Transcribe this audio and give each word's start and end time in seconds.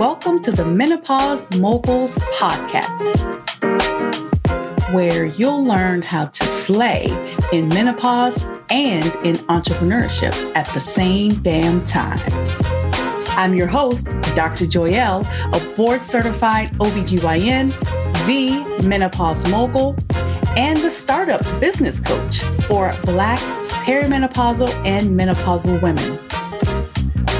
Welcome 0.00 0.40
to 0.44 0.50
the 0.50 0.64
Menopause 0.64 1.46
Moguls 1.58 2.16
Podcast, 2.32 3.18
where 4.94 5.26
you'll 5.26 5.62
learn 5.62 6.00
how 6.00 6.24
to 6.24 6.42
slay 6.42 7.04
in 7.52 7.68
menopause 7.68 8.42
and 8.70 9.04
in 9.26 9.36
entrepreneurship 9.50 10.32
at 10.56 10.66
the 10.68 10.80
same 10.80 11.34
damn 11.42 11.84
time. 11.84 12.18
I'm 13.36 13.52
your 13.52 13.66
host, 13.66 14.18
Dr. 14.34 14.64
Joyelle, 14.64 15.26
a 15.54 15.76
board 15.76 16.00
certified 16.02 16.72
OBGYN, 16.78 17.78
the 18.26 18.88
menopause 18.88 19.46
mogul, 19.50 19.98
and 20.56 20.78
the 20.78 20.88
startup 20.88 21.42
business 21.60 22.00
coach 22.00 22.38
for 22.64 22.96
Black 23.04 23.38
perimenopausal 23.84 24.70
and 24.86 25.08
menopausal 25.08 25.82
women. 25.82 26.18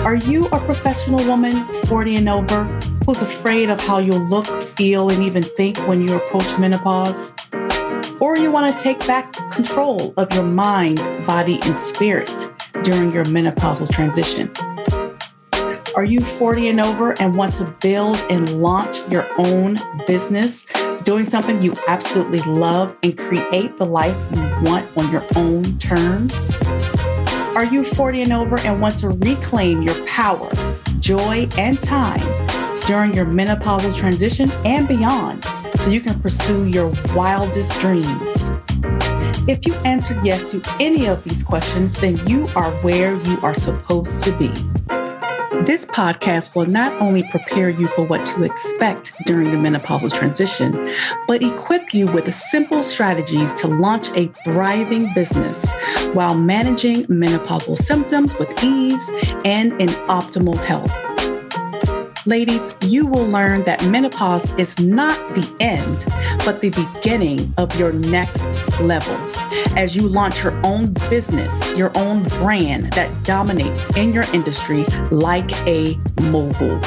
Are 0.05 0.17
you 0.17 0.47
a 0.47 0.59
professional 0.61 1.25
woman, 1.27 1.67
40 1.85 2.17
and 2.17 2.29
over, 2.31 2.65
who's 3.05 3.21
afraid 3.21 3.69
of 3.69 3.79
how 3.79 3.99
you'll 3.99 4.27
look, 4.29 4.47
feel, 4.47 5.11
and 5.11 5.23
even 5.23 5.43
think 5.43 5.77
when 5.87 6.09
you 6.09 6.17
approach 6.17 6.59
menopause? 6.59 7.35
Or 8.19 8.39
you 8.39 8.51
want 8.51 8.75
to 8.75 8.83
take 8.83 8.99
back 9.07 9.35
control 9.53 10.15
of 10.17 10.33
your 10.33 10.45
mind, 10.45 10.97
body, 11.27 11.59
and 11.65 11.77
spirit 11.77 12.35
during 12.83 13.13
your 13.13 13.27
menopausal 13.27 13.91
transition? 13.91 14.51
Are 15.95 16.05
you 16.05 16.23
40 16.23 16.69
and 16.69 16.81
over 16.81 17.13
and 17.21 17.37
want 17.37 17.53
to 17.57 17.67
build 17.83 18.17
and 18.31 18.63
launch 18.63 19.07
your 19.11 19.29
own 19.39 19.79
business, 20.07 20.67
doing 21.03 21.27
something 21.27 21.63
you 21.63 21.75
absolutely 21.89 22.41
love 22.41 22.97
and 23.03 23.19
create 23.19 23.77
the 23.77 23.87
life 23.87 24.17
you 24.35 24.41
want 24.65 24.89
on 24.97 25.13
your 25.13 25.25
own 25.37 25.79
terms? 25.79 26.57
Are 27.61 27.67
you 27.67 27.85
40 27.85 28.23
and 28.23 28.33
over 28.33 28.59
and 28.61 28.81
want 28.81 28.99
to 29.01 29.11
reclaim 29.11 29.83
your 29.83 30.07
power, 30.07 30.49
joy, 30.99 31.47
and 31.59 31.79
time 31.83 32.19
during 32.87 33.13
your 33.13 33.27
menopausal 33.27 33.95
transition 33.95 34.51
and 34.65 34.89
beyond 34.89 35.45
so 35.75 35.91
you 35.91 36.01
can 36.01 36.19
pursue 36.21 36.69
your 36.69 36.91
wildest 37.15 37.79
dreams? 37.79 38.51
If 39.47 39.67
you 39.67 39.75
answered 39.85 40.25
yes 40.25 40.51
to 40.53 40.63
any 40.81 41.07
of 41.07 41.23
these 41.23 41.43
questions, 41.43 41.93
then 42.01 42.27
you 42.27 42.49
are 42.57 42.71
where 42.81 43.21
you 43.25 43.39
are 43.43 43.53
supposed 43.53 44.25
to 44.25 44.35
be. 44.39 44.51
This 45.51 45.85
podcast 45.85 46.55
will 46.55 46.67
not 46.67 46.93
only 47.03 47.25
prepare 47.25 47.71
you 47.71 47.89
for 47.89 48.05
what 48.05 48.25
to 48.27 48.45
expect 48.45 49.13
during 49.27 49.51
the 49.51 49.57
menopausal 49.57 50.13
transition, 50.13 50.89
but 51.27 51.43
equip 51.43 51.93
you 51.93 52.07
with 52.07 52.33
simple 52.33 52.85
strategies 52.85 53.53
to 53.55 53.67
launch 53.67 54.11
a 54.17 54.29
thriving 54.45 55.13
business 55.13 55.69
while 56.13 56.37
managing 56.39 57.03
menopausal 57.07 57.77
symptoms 57.77 58.39
with 58.39 58.49
ease 58.63 59.11
and 59.45 59.73
in 59.83 59.89
optimal 60.09 60.57
health. 60.57 61.10
Ladies, 62.27 62.77
you 62.83 63.07
will 63.07 63.27
learn 63.27 63.65
that 63.65 63.83
menopause 63.87 64.53
is 64.59 64.79
not 64.79 65.17
the 65.35 65.57
end, 65.59 66.05
but 66.45 66.61
the 66.61 66.69
beginning 66.69 67.55
of 67.57 67.75
your 67.81 67.95
next 67.95 68.47
level 68.79 69.17
as 69.75 69.97
you 69.97 70.07
launch 70.07 70.45
your 70.45 70.55
own 70.63 70.93
business, 71.09 71.75
your 71.79 71.97
own 71.97 72.23
brand 72.25 72.93
that 72.93 73.25
dominates 73.25 73.97
in 73.97 74.13
your 74.13 74.25
industry 74.35 74.85
like 75.11 75.51
a 75.67 75.97
mogul. 76.21 76.79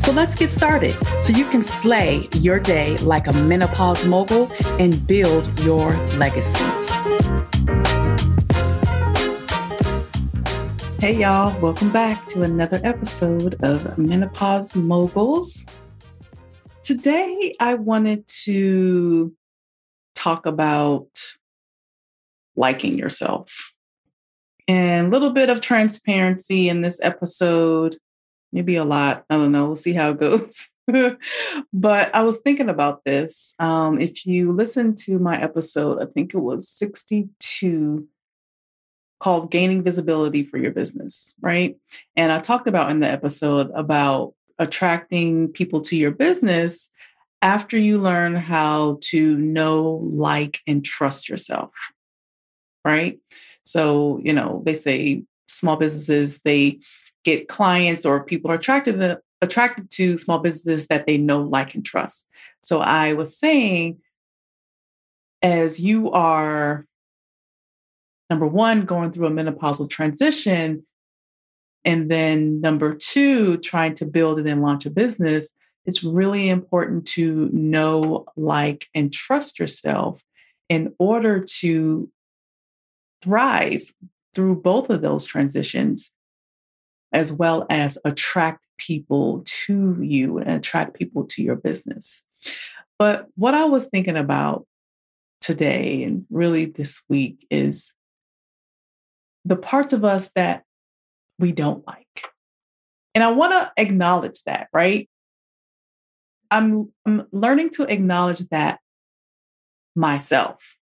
So 0.00 0.10
let's 0.10 0.34
get 0.34 0.50
started 0.50 0.96
so 1.22 1.32
you 1.32 1.44
can 1.44 1.62
slay 1.62 2.26
your 2.34 2.58
day 2.58 2.96
like 2.98 3.28
a 3.28 3.32
menopause 3.32 4.04
mogul 4.06 4.50
and 4.80 5.06
build 5.06 5.60
your 5.60 5.92
legacy. 6.16 6.79
Hey, 11.00 11.14
y'all, 11.14 11.58
welcome 11.62 11.90
back 11.90 12.28
to 12.28 12.42
another 12.42 12.78
episode 12.84 13.54
of 13.62 13.96
Menopause 13.96 14.76
Moguls. 14.76 15.64
Today, 16.82 17.54
I 17.58 17.72
wanted 17.72 18.26
to 18.44 19.34
talk 20.14 20.44
about 20.44 21.08
liking 22.54 22.98
yourself. 22.98 23.72
And 24.68 25.06
a 25.06 25.10
little 25.10 25.30
bit 25.30 25.48
of 25.48 25.62
transparency 25.62 26.68
in 26.68 26.82
this 26.82 27.00
episode, 27.02 27.96
maybe 28.52 28.76
a 28.76 28.84
lot. 28.84 29.24
I 29.30 29.36
don't 29.36 29.52
know. 29.52 29.68
We'll 29.68 29.76
see 29.76 29.94
how 29.94 30.10
it 30.10 30.20
goes. 30.20 30.68
but 31.72 32.14
I 32.14 32.22
was 32.24 32.36
thinking 32.44 32.68
about 32.68 33.06
this. 33.06 33.54
Um, 33.58 33.98
if 33.98 34.26
you 34.26 34.52
listen 34.52 34.94
to 34.96 35.18
my 35.18 35.40
episode, 35.40 36.02
I 36.02 36.04
think 36.12 36.34
it 36.34 36.40
was 36.40 36.68
62 36.68 38.06
called 39.20 39.50
Gaining 39.50 39.82
Visibility 39.82 40.42
for 40.42 40.58
Your 40.58 40.72
Business, 40.72 41.34
right? 41.40 41.76
And 42.16 42.32
I 42.32 42.40
talked 42.40 42.66
about 42.66 42.90
in 42.90 43.00
the 43.00 43.08
episode 43.08 43.70
about 43.74 44.34
attracting 44.58 45.48
people 45.48 45.80
to 45.82 45.96
your 45.96 46.10
business 46.10 46.90
after 47.42 47.78
you 47.78 47.98
learn 47.98 48.34
how 48.34 48.98
to 49.00 49.36
know, 49.36 50.00
like, 50.02 50.60
and 50.66 50.84
trust 50.84 51.28
yourself 51.28 51.70
right? 52.84 53.18
So, 53.64 54.20
you 54.22 54.32
know, 54.32 54.62
they 54.64 54.74
say 54.74 55.24
small 55.48 55.76
businesses, 55.76 56.42
they 56.42 56.78
get 57.24 57.48
clients 57.48 58.06
or 58.06 58.24
people 58.24 58.50
are 58.50 58.54
attracted 58.56 59.00
to, 59.00 59.20
attracted 59.42 59.90
to 59.90 60.18
small 60.18 60.38
businesses 60.38 60.86
that 60.86 61.06
they 61.06 61.18
know, 61.18 61.42
like, 61.42 61.74
and 61.74 61.84
trust. 61.84 62.28
So 62.62 62.80
I 62.80 63.14
was 63.14 63.36
saying, 63.36 63.98
as 65.42 65.80
you 65.80 66.10
are 66.10 66.86
number 68.30 68.46
one, 68.46 68.86
going 68.86 69.12
through 69.12 69.26
a 69.26 69.30
menopausal 69.30 69.90
transition, 69.90 70.86
and 71.84 72.10
then 72.10 72.60
number 72.60 72.94
two, 72.94 73.56
trying 73.58 73.94
to 73.96 74.06
build 74.06 74.38
and 74.38 74.46
then 74.46 74.62
launch 74.62 74.86
a 74.86 74.90
business, 74.90 75.52
it's 75.86 76.04
really 76.04 76.48
important 76.48 77.06
to 77.06 77.48
know, 77.52 78.26
like, 78.36 78.86
and 78.94 79.12
trust 79.12 79.58
yourself 79.58 80.22
in 80.68 80.94
order 80.98 81.40
to 81.40 82.08
thrive 83.22 83.82
through 84.34 84.56
both 84.56 84.90
of 84.90 85.02
those 85.02 85.24
transitions, 85.24 86.12
as 87.12 87.32
well 87.32 87.66
as 87.68 87.98
attract 88.04 88.64
people 88.78 89.42
to 89.44 90.00
you 90.00 90.38
and 90.38 90.50
attract 90.50 90.94
people 90.94 91.24
to 91.24 91.42
your 91.42 91.56
business. 91.56 92.24
But 92.98 93.26
what 93.34 93.54
I 93.54 93.64
was 93.64 93.86
thinking 93.86 94.16
about 94.16 94.66
today 95.40 96.04
and 96.04 96.26
really 96.30 96.66
this 96.66 97.02
week 97.08 97.46
is 97.50 97.94
the 99.44 99.56
parts 99.56 99.92
of 99.92 100.04
us 100.04 100.30
that 100.34 100.64
we 101.38 101.52
don't 101.52 101.86
like. 101.86 102.06
And 103.14 103.24
I 103.24 103.32
want 103.32 103.52
to 103.52 103.72
acknowledge 103.76 104.42
that, 104.44 104.68
right? 104.72 105.08
I'm, 106.50 106.92
I'm 107.06 107.26
learning 107.32 107.70
to 107.70 107.84
acknowledge 107.84 108.40
that 108.50 108.80
myself. 109.96 110.76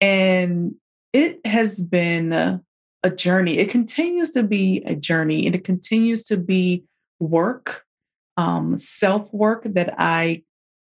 And 0.00 0.74
it 1.12 1.44
has 1.46 1.80
been 1.80 2.32
a, 2.32 2.62
a 3.02 3.10
journey. 3.10 3.58
It 3.58 3.70
continues 3.70 4.30
to 4.32 4.42
be 4.42 4.82
a 4.86 4.94
journey 4.94 5.46
and 5.46 5.54
it 5.54 5.64
continues 5.64 6.24
to 6.24 6.36
be 6.36 6.84
work, 7.20 7.84
um, 8.36 8.78
self 8.78 9.32
work 9.32 9.62
that 9.64 9.94
I 9.98 10.42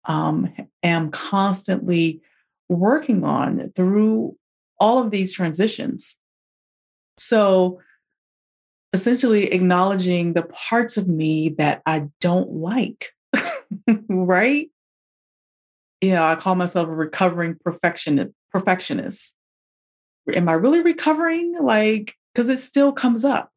um, 0.06 0.54
am 0.84 1.12
constantly 1.12 2.22
working 2.70 3.24
on 3.24 3.72
through 3.76 4.36
all 4.80 5.00
of 5.00 5.12
these 5.12 5.34
transitions. 5.34 6.18
So, 7.18 7.80
essentially, 8.94 9.52
acknowledging 9.54 10.34
the 10.34 10.44
parts 10.44 10.98
of 10.98 11.08
me 11.08 11.50
that 11.58 11.82
I 11.86 12.08
don't 12.22 12.52
like, 12.52 13.12
right? 14.10 14.70
You 16.02 16.12
know, 16.12 16.24
I 16.24 16.36
call 16.36 16.56
myself 16.56 16.88
a 16.88 16.92
recovering 16.92 17.58
perfectionist. 17.64 18.32
perfectionist 18.52 19.36
am 20.34 20.50
I 20.50 20.54
really 20.54 20.82
recovering? 20.82 21.56
Like, 21.62 22.16
because 22.34 22.50
it 22.50 22.58
still 22.58 22.92
comes 22.92 23.24
up. 23.24 23.52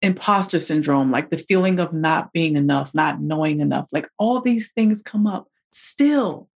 Imposter 0.00 0.60
syndrome, 0.60 1.10
like 1.10 1.30
the 1.30 1.38
feeling 1.38 1.80
of 1.80 1.92
not 1.92 2.32
being 2.32 2.56
enough, 2.56 2.94
not 2.94 3.20
knowing 3.20 3.60
enough, 3.60 3.86
like 3.90 4.08
all 4.16 4.40
these 4.40 4.70
things 4.70 5.02
come 5.02 5.26
up 5.26 5.48
still. 5.70 6.48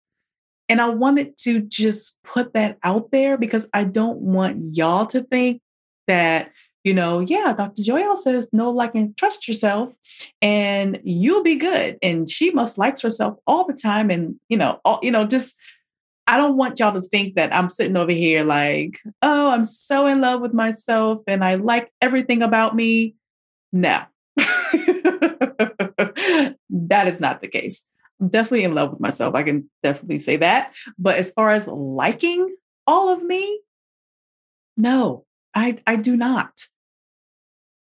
And 0.68 0.80
I 0.80 0.90
wanted 0.90 1.36
to 1.38 1.60
just 1.60 2.18
put 2.22 2.54
that 2.54 2.78
out 2.84 3.10
there 3.10 3.36
because 3.36 3.68
I 3.74 3.82
don't 3.82 4.20
want 4.20 4.76
y'all 4.76 5.06
to 5.06 5.22
think 5.24 5.60
that, 6.06 6.52
you 6.84 6.94
know, 6.94 7.20
yeah, 7.20 7.52
Dr. 7.56 7.82
Joyelle 7.82 8.18
says 8.18 8.48
no, 8.52 8.70
like, 8.70 8.94
and 8.94 9.16
trust 9.16 9.46
yourself, 9.46 9.92
and 10.40 11.00
you'll 11.04 11.42
be 11.42 11.56
good. 11.56 11.98
And 12.02 12.28
she 12.28 12.50
must 12.50 12.78
likes 12.78 13.00
herself 13.00 13.38
all 13.46 13.66
the 13.66 13.74
time, 13.74 14.10
and 14.10 14.36
you 14.48 14.56
know, 14.56 14.80
all, 14.84 15.00
you 15.02 15.10
know, 15.10 15.24
just 15.24 15.56
I 16.26 16.36
don't 16.36 16.56
want 16.56 16.78
y'all 16.78 17.00
to 17.00 17.06
think 17.06 17.34
that 17.34 17.54
I'm 17.54 17.68
sitting 17.68 17.96
over 17.96 18.12
here 18.12 18.44
like, 18.44 19.00
oh, 19.22 19.50
I'm 19.50 19.64
so 19.64 20.06
in 20.06 20.20
love 20.20 20.40
with 20.40 20.54
myself 20.54 21.22
and 21.26 21.44
I 21.44 21.56
like 21.56 21.92
everything 22.00 22.42
about 22.42 22.76
me. 22.76 23.16
No, 23.72 24.02
that 24.36 26.54
is 27.06 27.20
not 27.20 27.40
the 27.40 27.48
case. 27.48 27.84
I'm 28.20 28.28
definitely 28.28 28.64
in 28.64 28.74
love 28.74 28.92
with 28.92 29.00
myself. 29.00 29.34
I 29.34 29.42
can 29.42 29.68
definitely 29.82 30.20
say 30.20 30.36
that. 30.36 30.72
But 30.98 31.18
as 31.18 31.32
far 31.32 31.50
as 31.50 31.66
liking 31.66 32.54
all 32.86 33.08
of 33.08 33.22
me, 33.22 33.60
no, 34.76 35.24
I, 35.54 35.78
I 35.86 35.96
do 35.96 36.16
not. 36.16 36.52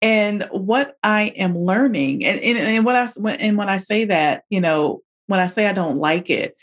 And 0.01 0.43
what 0.51 0.97
I 1.01 1.33
am 1.37 1.57
learning, 1.57 2.25
and, 2.25 2.39
and, 2.41 2.57
and 2.57 2.85
what 2.85 2.95
I 2.95 3.09
and 3.39 3.57
when 3.57 3.69
I 3.69 3.77
say 3.77 4.03
that, 4.05 4.43
you 4.49 4.59
know, 4.59 5.01
when 5.27 5.39
I 5.39 5.47
say 5.47 5.65
I 5.65 5.73
don't 5.73 5.97
like 5.97 6.29
it, 6.29 6.57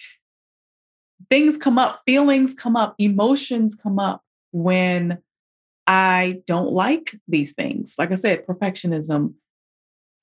things 1.31 1.56
come 1.56 1.79
up, 1.79 2.02
feelings 2.06 2.52
come 2.52 2.76
up, 2.76 2.94
emotions 2.99 3.75
come 3.75 3.99
up 3.99 4.23
when 4.52 5.19
I 5.87 6.43
don't 6.47 6.70
like 6.70 7.17
these 7.29 7.52
things. 7.52 7.94
Like 7.99 8.12
I 8.12 8.17
said, 8.17 8.47
perfectionism, 8.47 9.35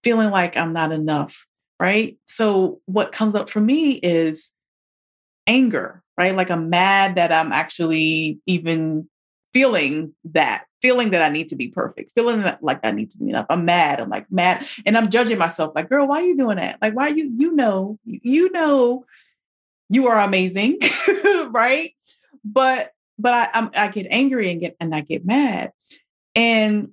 feeling 0.04 0.30
like 0.30 0.56
I'm 0.56 0.74
not 0.74 0.92
enough, 0.92 1.48
right? 1.80 2.18
So 2.28 2.82
what 2.86 3.12
comes 3.12 3.34
up 3.34 3.50
for 3.50 3.60
me 3.60 3.94
is 3.94 4.52
anger, 5.48 6.04
right? 6.18 6.36
Like 6.36 6.52
I'm 6.52 6.70
mad 6.70 7.16
that 7.16 7.32
I'm 7.32 7.52
actually 7.52 8.40
even 8.46 9.10
feeling 9.54 10.14
that, 10.26 10.66
feeling 10.82 11.12
that 11.12 11.22
I 11.22 11.30
need 11.30 11.50
to 11.50 11.56
be 11.56 11.70
perfect, 11.70 12.12
feeling 12.14 12.42
that, 12.42 12.64
like 12.64 12.86
I 12.86 12.92
need 12.92 13.10
to 13.12 13.18
be 13.18 13.30
enough. 13.30 13.46
I'm 13.50 13.66
mad. 13.66 14.00
I'm 14.00 14.10
like 14.10 14.32
mad. 14.32 14.68
And 14.86 14.98
I'm 14.98 15.10
judging 15.10 15.38
myself 15.38 15.74
like, 15.76 15.90
girl, 15.90 16.08
why 16.08 16.22
are 16.22 16.26
you 16.26 16.38
doing 16.38 16.58
that? 16.58 16.80
Like, 16.82 16.94
why 16.94 17.08
are 17.08 17.16
you, 17.16 17.32
you 17.38 17.54
know, 17.54 17.98
you 18.06 18.52
know, 18.52 19.06
you 19.90 20.08
are 20.08 20.20
amazing, 20.20 20.80
right? 21.50 21.92
But, 22.44 22.92
but 23.18 23.34
I, 23.34 23.50
I'm, 23.54 23.70
I 23.76 23.88
get 23.90 24.08
angry 24.10 24.52
and 24.52 24.60
get, 24.60 24.76
and 24.80 24.94
I 24.94 25.02
get 25.02 25.26
mad. 25.26 25.72
And, 26.36 26.90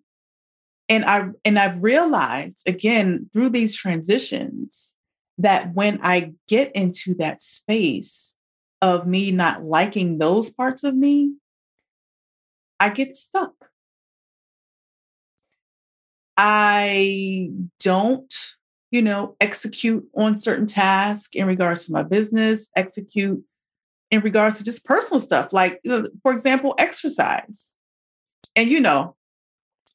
and 0.88 1.04
I, 1.04 1.28
and 1.44 1.58
I've 1.58 1.82
realized 1.82 2.68
again 2.68 3.28
through 3.32 3.50
these 3.50 3.76
transitions 3.76 4.94
that 5.38 5.74
when 5.74 5.98
I 6.02 6.32
get 6.48 6.74
into 6.74 7.14
that 7.14 7.40
space 7.40 8.36
of 8.80 9.06
me 9.06 9.32
not 9.32 9.64
liking 9.64 10.18
those 10.18 10.52
parts 10.52 10.84
of 10.84 10.94
me, 10.94 11.34
I 12.84 12.90
get 12.90 13.16
stuck. 13.16 13.54
I 16.36 17.48
don't, 17.80 18.34
you 18.90 19.00
know, 19.00 19.36
execute 19.40 20.06
on 20.14 20.36
certain 20.36 20.66
tasks 20.66 21.34
in 21.34 21.46
regards 21.46 21.86
to 21.86 21.92
my 21.94 22.02
business, 22.02 22.68
execute 22.76 23.42
in 24.10 24.20
regards 24.20 24.58
to 24.58 24.64
just 24.64 24.84
personal 24.84 25.18
stuff, 25.18 25.50
like, 25.50 25.80
for 26.22 26.32
example, 26.34 26.74
exercise. 26.76 27.72
And, 28.54 28.68
you 28.68 28.80
know, 28.80 29.16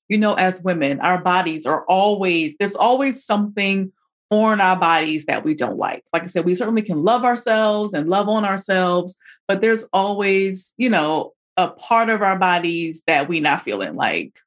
you 0.07 0.17
know, 0.17 0.33
as 0.33 0.63
women, 0.63 0.99
our 0.99 1.21
bodies 1.21 1.67
are 1.67 1.85
always, 1.85 2.55
there's 2.59 2.75
always 2.75 3.23
something 3.23 3.91
on 4.31 4.59
our 4.59 4.79
bodies 4.79 5.25
that 5.25 5.45
we 5.45 5.53
don't 5.53 5.77
like. 5.77 6.03
Like 6.11 6.23
I 6.23 6.27
said, 6.27 6.43
we 6.45 6.55
certainly 6.55 6.81
can 6.81 7.03
love 7.03 7.23
ourselves 7.23 7.93
and 7.93 8.09
love 8.09 8.27
on 8.29 8.45
ourselves, 8.45 9.15
but 9.47 9.61
there's 9.61 9.85
always, 9.93 10.73
you 10.77 10.89
know, 10.89 11.33
a 11.59 11.71
part 11.71 12.09
of 12.09 12.21
our 12.21 12.39
bodies 12.39 13.01
that 13.05 13.27
we 13.27 13.41
not 13.41 13.65
feeling 13.65 13.95
like 13.95 14.39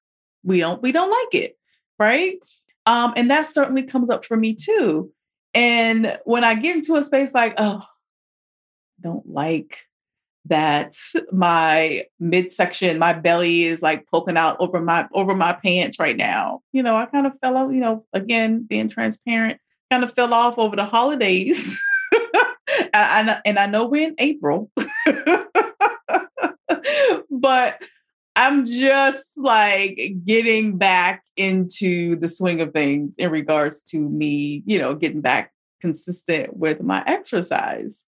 we 0.42 0.60
don't 0.60 0.82
we 0.82 0.92
don't 0.92 1.10
like 1.10 1.42
it, 1.42 1.58
right? 1.98 2.38
Um, 2.86 3.12
and 3.16 3.30
that 3.30 3.52
certainly 3.52 3.82
comes 3.82 4.08
up 4.08 4.24
for 4.24 4.36
me 4.36 4.54
too. 4.54 5.12
And 5.54 6.18
when 6.24 6.42
I 6.42 6.54
get 6.54 6.76
into 6.76 6.96
a 6.96 7.02
space 7.02 7.34
like, 7.34 7.54
oh, 7.58 7.84
don't 9.00 9.28
like 9.28 9.84
that 10.46 10.96
my 11.30 12.04
midsection, 12.18 12.98
my 12.98 13.12
belly 13.12 13.64
is 13.64 13.82
like 13.82 14.06
poking 14.08 14.38
out 14.38 14.56
over 14.58 14.80
my 14.80 15.06
over 15.12 15.34
my 15.34 15.52
pants 15.52 15.98
right 15.98 16.16
now. 16.16 16.62
You 16.72 16.82
know, 16.82 16.96
I 16.96 17.04
kind 17.06 17.26
of 17.26 17.34
fell 17.42 17.58
out, 17.58 17.72
you 17.72 17.80
know, 17.80 18.06
again, 18.14 18.66
being 18.68 18.88
transparent, 18.88 19.60
kind 19.90 20.02
of 20.02 20.14
fell 20.14 20.32
off 20.32 20.58
over 20.58 20.76
the 20.76 20.86
holidays. 20.86 21.78
and, 22.94 23.40
and 23.44 23.58
I 23.58 23.66
know 23.66 23.86
we're 23.86 24.08
in 24.08 24.14
April, 24.18 24.70
but 27.42 27.78
I'm 28.34 28.64
just 28.64 29.24
like 29.36 30.14
getting 30.24 30.78
back 30.78 31.22
into 31.36 32.16
the 32.16 32.28
swing 32.28 32.62
of 32.62 32.72
things 32.72 33.14
in 33.18 33.30
regards 33.30 33.82
to 33.82 33.98
me, 33.98 34.62
you 34.64 34.78
know, 34.78 34.94
getting 34.94 35.20
back 35.20 35.52
consistent 35.80 36.56
with 36.56 36.82
my 36.82 37.04
exercise. 37.06 38.02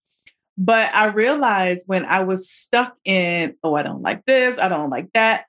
But 0.57 0.95
I 0.95 1.07
realized 1.07 1.85
when 1.87 2.07
I 2.07 2.21
was 2.21 2.49
stuck 2.49 2.97
in, 3.05 3.57
oh, 3.63 3.75
I 3.75 3.83
don't 3.83 4.03
like 4.03 4.25
this, 4.25 4.59
I 4.59 4.69
don't 4.69 4.89
like 4.89 5.13
that, 5.13 5.45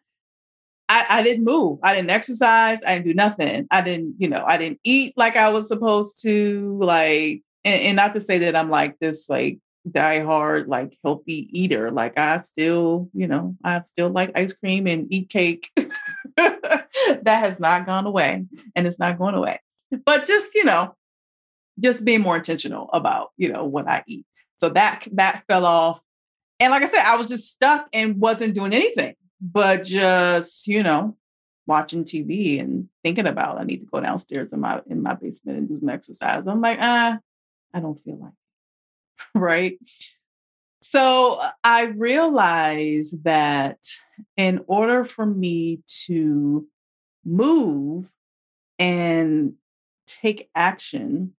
I, 0.90 1.06
I 1.10 1.24
didn't 1.24 1.46
move. 1.46 1.80
I 1.82 1.96
didn't 1.96 2.12
exercise. 2.12 2.80
I 2.86 2.96
didn't 2.96 3.08
do 3.08 3.14
nothing. 3.14 3.68
I 3.72 3.82
didn't, 3.82 4.16
you 4.20 4.30
know, 4.30 4.44
I 4.46 4.58
didn't 4.58 4.80
eat 4.84 5.14
like 5.18 5.36
I 5.36 5.50
was 5.50 5.68
supposed 5.68 6.22
to. 6.24 6.78
Like, 6.80 7.42
and, 7.64 7.82
and 7.82 7.96
not 7.96 8.14
to 8.14 8.22
say 8.22 8.40
that 8.40 8.56
I'm 8.56 8.70
like 8.70 9.00
this, 9.00 9.30
like 9.30 9.60
die 9.90 10.20
hard, 10.20 10.68
like 10.68 10.98
healthy 11.04 11.50
eater. 11.52 11.92
Like 11.92 12.18
I 12.18 12.42
still, 12.42 13.10
you 13.14 13.28
know, 13.28 13.56
I 13.64 13.82
still 13.86 14.10
like 14.10 14.32
ice 14.36 14.54
cream 14.54 14.88
and 14.88 15.12
eat 15.12 15.30
cake. 15.30 15.72
that 16.38 16.88
has 17.26 17.60
not 17.60 17.86
gone 17.86 18.06
away 18.06 18.46
and 18.76 18.88
it's 18.88 19.00
not 19.00 19.18
going 19.18 19.36
away. 19.36 19.60
But 20.06 20.26
just, 20.26 20.54
you 20.56 20.64
know, 20.64 20.96
just 21.80 22.04
being 22.04 22.22
more 22.22 22.38
intentional 22.38 22.90
about, 22.94 23.32
you 23.38 23.52
know, 23.52 23.66
what 23.66 23.88
I 23.88 24.04
eat. 24.08 24.26
So 24.58 24.70
that 24.70 25.08
that 25.14 25.44
fell 25.48 25.66
off. 25.66 26.00
And 26.60 26.72
like 26.72 26.84
I 26.84 26.88
said, 26.88 27.04
I 27.06 27.18
was 27.18 27.28
just 27.28 27.52
stuck 27.52 27.90
and 27.94 28.20
wasn't 28.20 28.56
doing 28.56 28.74
anything 28.74 29.16
but 29.42 29.84
just 29.84 30.68
you 30.68 30.84
know 30.84 31.16
watching 31.68 32.04
TV 32.04 32.60
and 32.60 32.90
thinking 33.04 33.28
about 33.28 33.60
I 33.60 33.64
need 33.64 33.80
to 33.80 33.86
go 33.86 34.00
downstairs 34.00 34.52
in 34.54 34.60
my 34.60 34.82
in 34.90 35.02
my 35.02 35.14
basement 35.14 35.58
and 35.58 35.68
do 35.68 35.80
some 35.80 35.90
exercise. 35.90 36.44
I'm 36.46 36.62
like, 36.62 36.78
ah, 36.82 37.20
I 37.74 37.80
don't 37.80 38.00
feel 38.04 38.18
like. 38.18 38.34
right. 39.36 39.78
So 40.82 41.40
uh, 41.42 41.52
I 41.64 41.86
realized 41.86 43.24
that 43.24 43.80
in 44.38 44.64
order 44.68 45.04
for 45.04 45.26
me 45.26 45.82
to 46.06 46.68
move 47.26 48.12
and 48.78 49.54
take 50.06 50.50
action, 50.56 51.34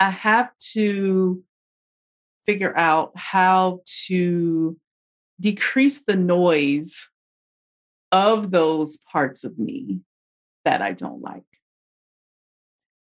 I 0.00 0.10
have 0.10 0.50
to 0.72 1.42
figure 2.46 2.76
out 2.76 3.12
how 3.16 3.80
to 4.06 4.76
decrease 5.40 6.04
the 6.04 6.16
noise 6.16 7.08
of 8.12 8.50
those 8.50 8.98
parts 9.10 9.44
of 9.44 9.58
me 9.58 10.00
that 10.64 10.82
I 10.82 10.92
don't 10.92 11.22
like. 11.22 11.42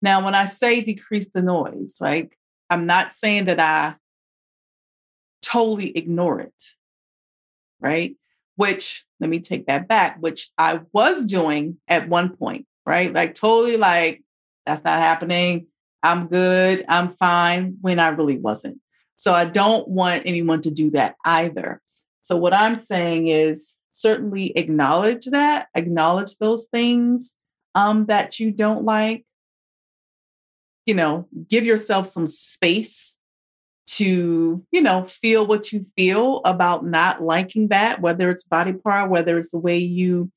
Now, 0.02 0.24
when 0.24 0.34
I 0.34 0.46
say 0.46 0.82
decrease 0.82 1.28
the 1.32 1.42
noise, 1.42 1.96
like 2.00 2.36
I'm 2.70 2.86
not 2.86 3.12
saying 3.12 3.46
that 3.46 3.60
I 3.60 3.96
totally 5.42 5.96
ignore 5.96 6.40
it, 6.40 6.62
right? 7.80 8.16
Which, 8.56 9.04
let 9.20 9.30
me 9.30 9.40
take 9.40 9.66
that 9.66 9.88
back, 9.88 10.16
which 10.20 10.50
I 10.58 10.80
was 10.92 11.24
doing 11.24 11.78
at 11.88 12.08
one 12.08 12.36
point, 12.36 12.66
right? 12.86 13.12
Like 13.12 13.34
totally 13.34 13.76
like, 13.76 14.22
that's 14.66 14.84
not 14.84 15.00
happening. 15.00 15.66
I'm 16.02 16.28
good. 16.28 16.84
I'm 16.88 17.14
fine 17.16 17.76
when 17.80 17.98
I 17.98 18.08
really 18.08 18.38
wasn't. 18.38 18.80
So 19.16 19.32
I 19.32 19.44
don't 19.44 19.88
want 19.88 20.22
anyone 20.26 20.60
to 20.62 20.70
do 20.70 20.90
that 20.90 21.16
either. 21.24 21.80
So, 22.22 22.36
what 22.36 22.54
I'm 22.54 22.80
saying 22.80 23.28
is 23.28 23.74
certainly 23.90 24.56
acknowledge 24.56 25.26
that, 25.26 25.68
acknowledge 25.74 26.38
those 26.38 26.66
things 26.72 27.34
um, 27.74 28.06
that 28.06 28.40
you 28.40 28.50
don't 28.50 28.84
like. 28.84 29.24
You 30.86 30.94
know, 30.94 31.28
give 31.48 31.64
yourself 31.64 32.06
some 32.08 32.26
space 32.26 33.18
to, 33.86 34.64
you 34.70 34.82
know, 34.82 35.04
feel 35.04 35.46
what 35.46 35.72
you 35.72 35.86
feel 35.96 36.40
about 36.44 36.84
not 36.84 37.22
liking 37.22 37.68
that, 37.68 38.00
whether 38.00 38.30
it's 38.30 38.44
body 38.44 38.72
part, 38.72 39.10
whether 39.10 39.38
it's 39.38 39.50
the 39.50 39.58
way 39.58 39.78
you, 39.78 40.30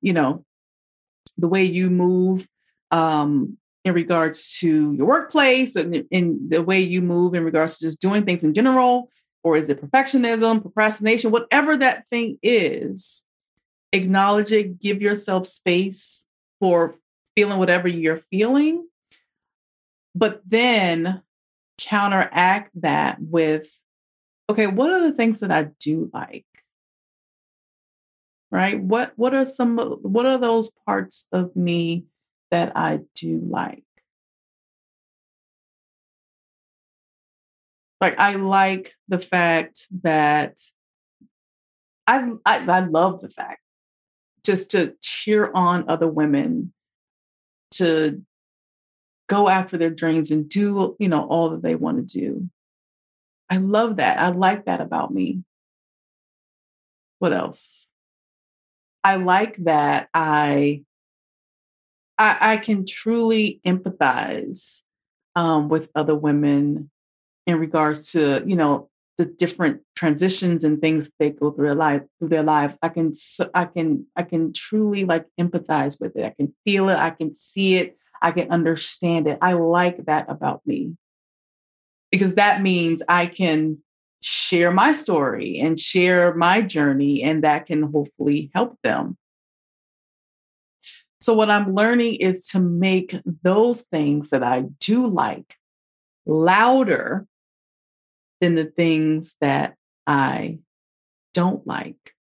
you 0.00 0.12
know, 0.12 0.44
the 1.36 1.48
way 1.48 1.64
you 1.64 1.90
move 1.90 2.48
um, 2.90 3.58
in 3.84 3.94
regards 3.94 4.58
to 4.58 4.92
your 4.92 5.06
workplace 5.06 5.76
and 5.76 6.06
in 6.10 6.48
the 6.48 6.62
way 6.62 6.80
you 6.80 7.00
move 7.00 7.34
in 7.34 7.44
regards 7.44 7.78
to 7.78 7.86
just 7.86 8.00
doing 8.00 8.24
things 8.24 8.44
in 8.44 8.54
general 8.54 9.10
or 9.42 9.56
is 9.56 9.68
it 9.68 9.80
perfectionism, 9.80 10.60
procrastination, 10.60 11.30
whatever 11.30 11.76
that 11.76 12.08
thing 12.08 12.38
is, 12.42 13.24
acknowledge 13.92 14.52
it, 14.52 14.80
give 14.80 15.00
yourself 15.00 15.46
space 15.46 16.26
for 16.60 16.96
feeling 17.36 17.58
whatever 17.58 17.88
you're 17.88 18.20
feeling. 18.30 18.86
But 20.18 20.42
then 20.44 21.22
counteract 21.78 22.72
that 22.80 23.18
with, 23.20 23.70
okay, 24.50 24.66
what 24.66 24.90
are 24.90 25.00
the 25.00 25.12
things 25.12 25.38
that 25.40 25.52
I 25.52 25.68
do 25.78 26.10
like? 26.12 26.44
Right? 28.50 28.80
What 28.82 29.12
what 29.14 29.32
are 29.32 29.46
some 29.46 29.78
what 29.78 30.26
are 30.26 30.38
those 30.38 30.72
parts 30.86 31.28
of 31.30 31.54
me 31.54 32.06
that 32.50 32.72
I 32.76 33.00
do 33.14 33.40
like? 33.48 33.84
Like 38.00 38.18
I 38.18 38.34
like 38.34 38.94
the 39.06 39.20
fact 39.20 39.86
that 40.02 40.58
I, 42.08 42.32
I 42.44 42.66
I 42.66 42.80
love 42.80 43.20
the 43.20 43.30
fact 43.30 43.60
just 44.42 44.72
to 44.72 44.96
cheer 45.00 45.52
on 45.54 45.84
other 45.88 46.08
women 46.08 46.72
to 47.72 48.22
go 49.28 49.48
after 49.48 49.76
their 49.76 49.90
dreams 49.90 50.30
and 50.30 50.48
do 50.48 50.96
you 50.98 51.08
know 51.08 51.26
all 51.26 51.50
that 51.50 51.62
they 51.62 51.74
want 51.74 51.98
to 51.98 52.20
do. 52.20 52.48
I 53.50 53.58
love 53.58 53.96
that. 53.96 54.18
I 54.18 54.28
like 54.28 54.66
that 54.66 54.80
about 54.80 55.12
me. 55.12 55.42
What 57.18 57.32
else? 57.32 57.86
I 59.04 59.16
like 59.16 59.56
that 59.64 60.08
I 60.12 60.82
I, 62.18 62.36
I 62.40 62.56
can 62.56 62.84
truly 62.84 63.60
empathize 63.64 64.82
um, 65.36 65.68
with 65.68 65.88
other 65.94 66.16
women 66.16 66.90
in 67.46 67.58
regards 67.58 68.12
to 68.12 68.42
you 68.46 68.56
know 68.56 68.90
the 69.16 69.24
different 69.24 69.82
transitions 69.96 70.62
and 70.64 70.80
things 70.80 71.10
they 71.18 71.30
go 71.30 71.50
through 71.50 71.66
their 71.66 71.74
life 71.74 72.02
through 72.18 72.28
their 72.28 72.42
lives 72.42 72.76
i 72.82 72.88
can 72.88 73.14
i 73.54 73.64
can 73.64 74.06
i 74.16 74.22
can 74.22 74.52
truly 74.52 75.04
like 75.04 75.26
empathize 75.40 76.00
with 76.00 76.14
it 76.16 76.24
i 76.24 76.30
can 76.30 76.52
feel 76.64 76.88
it 76.88 76.96
i 76.98 77.10
can 77.10 77.34
see 77.34 77.76
it 77.76 77.96
i 78.22 78.30
can 78.30 78.50
understand 78.50 79.26
it. 79.28 79.38
I 79.40 79.52
like 79.54 80.06
that 80.06 80.26
about 80.28 80.62
me. 80.66 80.96
Because 82.10 82.34
that 82.34 82.62
means 82.62 83.02
i 83.08 83.26
can 83.26 83.78
share 84.20 84.72
my 84.72 84.92
story 84.92 85.58
and 85.58 85.78
share 85.78 86.34
my 86.34 86.60
journey 86.60 87.22
and 87.22 87.44
that 87.44 87.66
can 87.66 87.82
hopefully 87.82 88.50
help 88.54 88.78
them. 88.82 89.16
So 91.20 91.34
what 91.34 91.50
i'm 91.50 91.74
learning 91.74 92.16
is 92.16 92.46
to 92.48 92.60
make 92.60 93.16
those 93.42 93.82
things 93.82 94.30
that 94.30 94.42
i 94.42 94.64
do 94.80 95.06
like 95.06 95.56
louder 96.26 97.26
than 98.40 98.54
the 98.54 98.64
things 98.64 99.36
that 99.40 99.74
I 100.06 100.58
don't 101.34 101.66
like. 101.66 102.14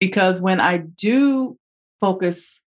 Because 0.00 0.40
when 0.40 0.60
I 0.60 0.78
do 0.78 1.58
focus 2.00 2.60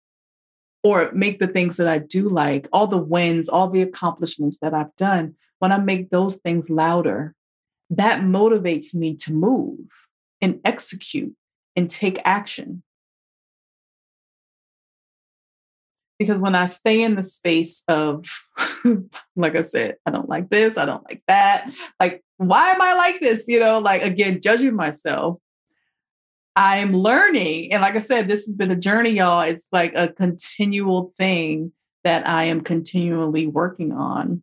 or 0.85 1.09
make 1.13 1.39
the 1.39 1.47
things 1.47 1.77
that 1.77 1.87
I 1.87 1.97
do 1.97 2.29
like, 2.29 2.67
all 2.71 2.85
the 2.85 2.99
wins, 2.99 3.49
all 3.49 3.67
the 3.71 3.81
accomplishments 3.81 4.59
that 4.59 4.71
I've 4.71 4.95
done, 4.97 5.33
when 5.57 5.71
I 5.71 5.79
make 5.79 6.11
those 6.11 6.35
things 6.35 6.69
louder, 6.69 7.33
that 7.89 8.21
motivates 8.21 8.93
me 8.93 9.15
to 9.15 9.33
move 9.33 9.79
and 10.41 10.59
execute 10.63 11.33
and 11.75 11.89
take 11.89 12.19
action. 12.23 12.83
because 16.17 16.41
when 16.41 16.55
I 16.55 16.67
stay 16.67 17.01
in 17.01 17.15
the 17.15 17.23
space 17.23 17.83
of, 17.87 18.25
like 19.35 19.55
I 19.55 19.61
said, 19.61 19.97
I 20.05 20.11
don't 20.11 20.29
like 20.29 20.49
this, 20.49 20.77
I 20.77 20.85
don't 20.85 21.03
like 21.03 21.21
that, 21.27 21.69
like, 21.99 22.23
why 22.37 22.69
am 22.71 22.81
I 22.81 22.93
like 22.93 23.19
this? 23.19 23.47
You 23.47 23.59
know, 23.59 23.79
like 23.79 24.01
again, 24.01 24.41
judging 24.41 24.75
myself. 24.75 25.39
I'm 26.55 26.93
learning. 26.93 27.73
And 27.73 27.81
like 27.81 27.95
I 27.95 27.99
said, 27.99 28.27
this 28.27 28.45
has 28.45 28.55
been 28.55 28.71
a 28.71 28.75
journey, 28.75 29.11
y'all. 29.11 29.41
It's 29.41 29.67
like 29.71 29.93
a 29.95 30.11
continual 30.11 31.13
thing 31.17 31.73
that 32.03 32.27
I 32.27 32.45
am 32.45 32.61
continually 32.61 33.47
working 33.47 33.91
on. 33.91 34.41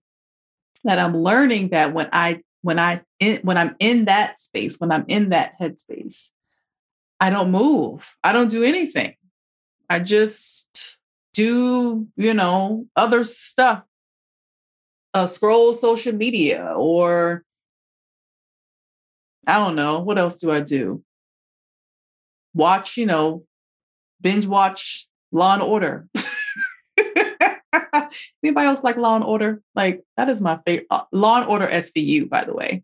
That 0.84 0.98
I'm 0.98 1.16
learning 1.16 1.70
that 1.70 1.94
when 1.94 2.08
I 2.12 2.42
when 2.62 2.78
I 2.78 3.02
in, 3.20 3.40
when 3.42 3.56
I'm 3.56 3.76
in 3.78 4.06
that 4.06 4.40
space, 4.40 4.78
when 4.78 4.92
I'm 4.92 5.04
in 5.08 5.30
that 5.30 5.54
headspace, 5.60 6.30
I 7.20 7.30
don't 7.30 7.50
move. 7.50 8.16
I 8.24 8.32
don't 8.32 8.50
do 8.50 8.64
anything. 8.64 9.14
I 9.88 10.00
just 10.00 10.98
do, 11.34 12.08
you 12.16 12.34
know, 12.34 12.86
other 12.96 13.24
stuff, 13.24 13.84
uh, 15.14 15.26
scroll 15.26 15.72
social 15.72 16.12
media 16.12 16.74
or 16.76 17.44
I 19.46 19.58
don't 19.58 19.76
know. 19.76 20.00
What 20.00 20.18
else 20.18 20.38
do 20.38 20.50
I 20.50 20.60
do? 20.60 21.02
Watch, 22.54 22.96
you 22.96 23.06
know, 23.06 23.44
binge 24.20 24.46
watch 24.46 25.06
Law 25.30 25.54
and 25.54 25.62
Order. 25.62 26.08
Anybody 28.44 28.66
else 28.66 28.82
like 28.82 28.96
Law 28.96 29.16
and 29.16 29.24
Order? 29.24 29.62
Like 29.74 30.02
that 30.16 30.28
is 30.28 30.40
my 30.40 30.60
favorite. 30.66 30.86
Uh, 30.90 31.04
Law 31.12 31.38
and 31.38 31.48
Order 31.48 31.66
SVU, 31.66 32.28
by 32.28 32.44
the 32.44 32.54
way. 32.54 32.82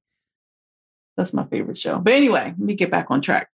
That's 1.17 1.35
my 1.35 1.45
favorite 1.47 1.77
show. 1.77 1.99
But 1.99 2.15
anyway, 2.15 2.55
let 2.57 2.59
me 2.59 2.75
get 2.75 2.91
back 2.91 3.11
on 3.11 3.21
track 3.21 3.49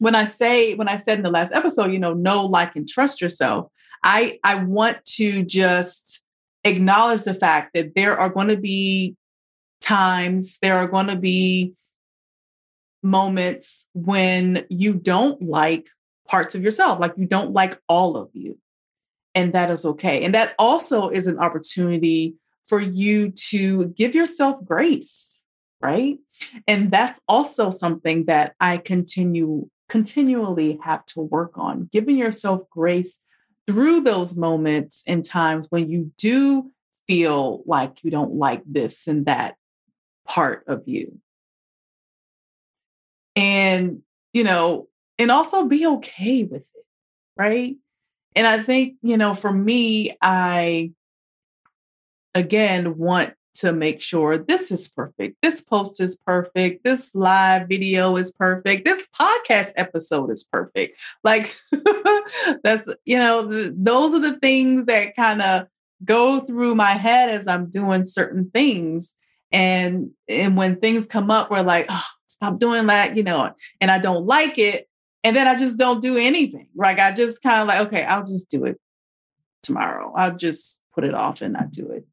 when 0.00 0.14
I 0.14 0.24
say, 0.24 0.74
when 0.74 0.88
I 0.88 0.96
said 0.96 1.18
in 1.18 1.24
the 1.24 1.30
last 1.30 1.52
episode, 1.52 1.92
you 1.92 1.98
know, 1.98 2.14
know, 2.14 2.46
like, 2.46 2.74
and 2.74 2.88
trust 2.88 3.20
yourself, 3.20 3.70
I 4.02 4.40
I 4.42 4.56
want 4.56 5.04
to 5.16 5.44
just 5.44 6.24
acknowledge 6.64 7.22
the 7.22 7.34
fact 7.34 7.74
that 7.74 7.94
there 7.94 8.18
are 8.18 8.30
going 8.30 8.48
to 8.48 8.56
be 8.56 9.14
times, 9.82 10.58
there 10.62 10.78
are 10.78 10.88
going 10.88 11.08
to 11.08 11.16
be 11.16 11.74
moments 13.02 13.86
when 13.94 14.66
you 14.68 14.94
don't 14.94 15.40
like 15.42 15.88
parts 16.28 16.54
of 16.54 16.62
yourself, 16.62 17.00
like 17.00 17.14
you 17.16 17.26
don't 17.26 17.52
like 17.52 17.80
all 17.88 18.16
of 18.16 18.30
you. 18.32 18.58
And 19.34 19.52
that 19.52 19.70
is 19.70 19.84
okay. 19.84 20.22
And 20.24 20.34
that 20.34 20.54
also 20.58 21.08
is 21.08 21.26
an 21.26 21.38
opportunity 21.38 22.34
for 22.66 22.80
you 22.80 23.30
to 23.30 23.86
give 23.88 24.14
yourself 24.14 24.64
grace, 24.64 25.40
right? 25.80 26.18
And 26.66 26.90
that's 26.90 27.20
also 27.28 27.70
something 27.70 28.26
that 28.26 28.54
I 28.60 28.78
continue 28.78 29.68
continually 29.88 30.78
have 30.84 31.04
to 31.04 31.20
work 31.20 31.58
on, 31.58 31.90
giving 31.92 32.16
yourself 32.16 32.62
grace 32.70 33.20
through 33.66 34.00
those 34.00 34.36
moments 34.36 35.02
and 35.06 35.24
times 35.24 35.66
when 35.70 35.90
you 35.90 36.12
do 36.16 36.70
feel 37.08 37.62
like 37.66 38.04
you 38.04 38.10
don't 38.10 38.34
like 38.34 38.62
this 38.64 39.08
and 39.08 39.26
that 39.26 39.56
part 40.26 40.62
of 40.68 40.86
you. 40.86 41.18
And, 43.36 44.02
you 44.32 44.44
know, 44.44 44.88
and 45.18 45.30
also 45.30 45.66
be 45.66 45.86
okay 45.86 46.44
with 46.44 46.62
it, 46.62 46.84
right? 47.36 47.76
And 48.36 48.46
I 48.46 48.62
think, 48.62 48.96
you 49.02 49.16
know, 49.16 49.34
for 49.34 49.52
me, 49.52 50.16
I 50.22 50.92
again 52.34 52.96
want 52.96 53.34
to 53.52 53.72
make 53.72 54.00
sure 54.00 54.38
this 54.38 54.70
is 54.70 54.88
perfect. 54.88 55.36
This 55.42 55.60
post 55.60 56.00
is 56.00 56.16
perfect. 56.16 56.84
This 56.84 57.14
live 57.14 57.68
video 57.68 58.16
is 58.16 58.30
perfect. 58.32 58.84
This 58.84 59.06
podcast 59.18 59.72
episode 59.76 60.30
is 60.30 60.44
perfect. 60.44 60.96
Like 61.24 61.56
that's, 62.62 62.88
you 63.04 63.18
know, 63.18 63.46
the, 63.46 63.74
those 63.76 64.14
are 64.14 64.20
the 64.20 64.38
things 64.38 64.86
that 64.86 65.16
kind 65.16 65.42
of 65.42 65.66
go 66.04 66.40
through 66.40 66.74
my 66.74 66.92
head 66.92 67.28
as 67.28 67.46
I'm 67.46 67.70
doing 67.70 68.04
certain 68.04 68.50
things. 68.50 69.14
And 69.52 70.10
and 70.28 70.56
when 70.56 70.76
things 70.76 71.06
come 71.06 71.30
up, 71.30 71.50
we're 71.50 71.62
like, 71.62 71.86
oh, 71.88 72.04
stop 72.30 72.58
doing 72.58 72.86
that, 72.86 73.16
you 73.16 73.22
know, 73.22 73.52
and 73.80 73.90
I 73.90 73.98
don't 73.98 74.26
like 74.26 74.58
it. 74.58 74.88
And 75.22 75.36
then 75.36 75.46
I 75.46 75.58
just 75.58 75.76
don't 75.76 76.00
do 76.00 76.16
anything. 76.16 76.68
Like 76.74 76.98
I 76.98 77.12
just 77.12 77.42
kind 77.42 77.60
of 77.60 77.68
like, 77.68 77.86
okay, 77.88 78.04
I'll 78.04 78.24
just 78.24 78.48
do 78.48 78.64
it 78.64 78.80
tomorrow. 79.62 80.12
I'll 80.16 80.36
just 80.36 80.82
put 80.94 81.04
it 81.04 81.14
off 81.14 81.42
and 81.42 81.52
not 81.52 81.70
do 81.70 81.90
it 81.90 82.06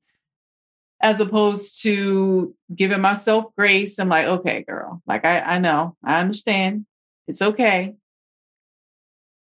as 0.99 1.19
opposed 1.19 1.81
to 1.83 2.55
giving 2.75 3.01
myself 3.01 3.45
grace 3.55 3.99
and 3.99 4.09
like, 4.09 4.25
okay, 4.25 4.63
girl, 4.63 5.01
like 5.05 5.25
I, 5.25 5.39
I 5.41 5.59
know, 5.59 5.95
I 6.03 6.19
understand, 6.19 6.85
it's 7.27 7.41
okay. 7.41 7.95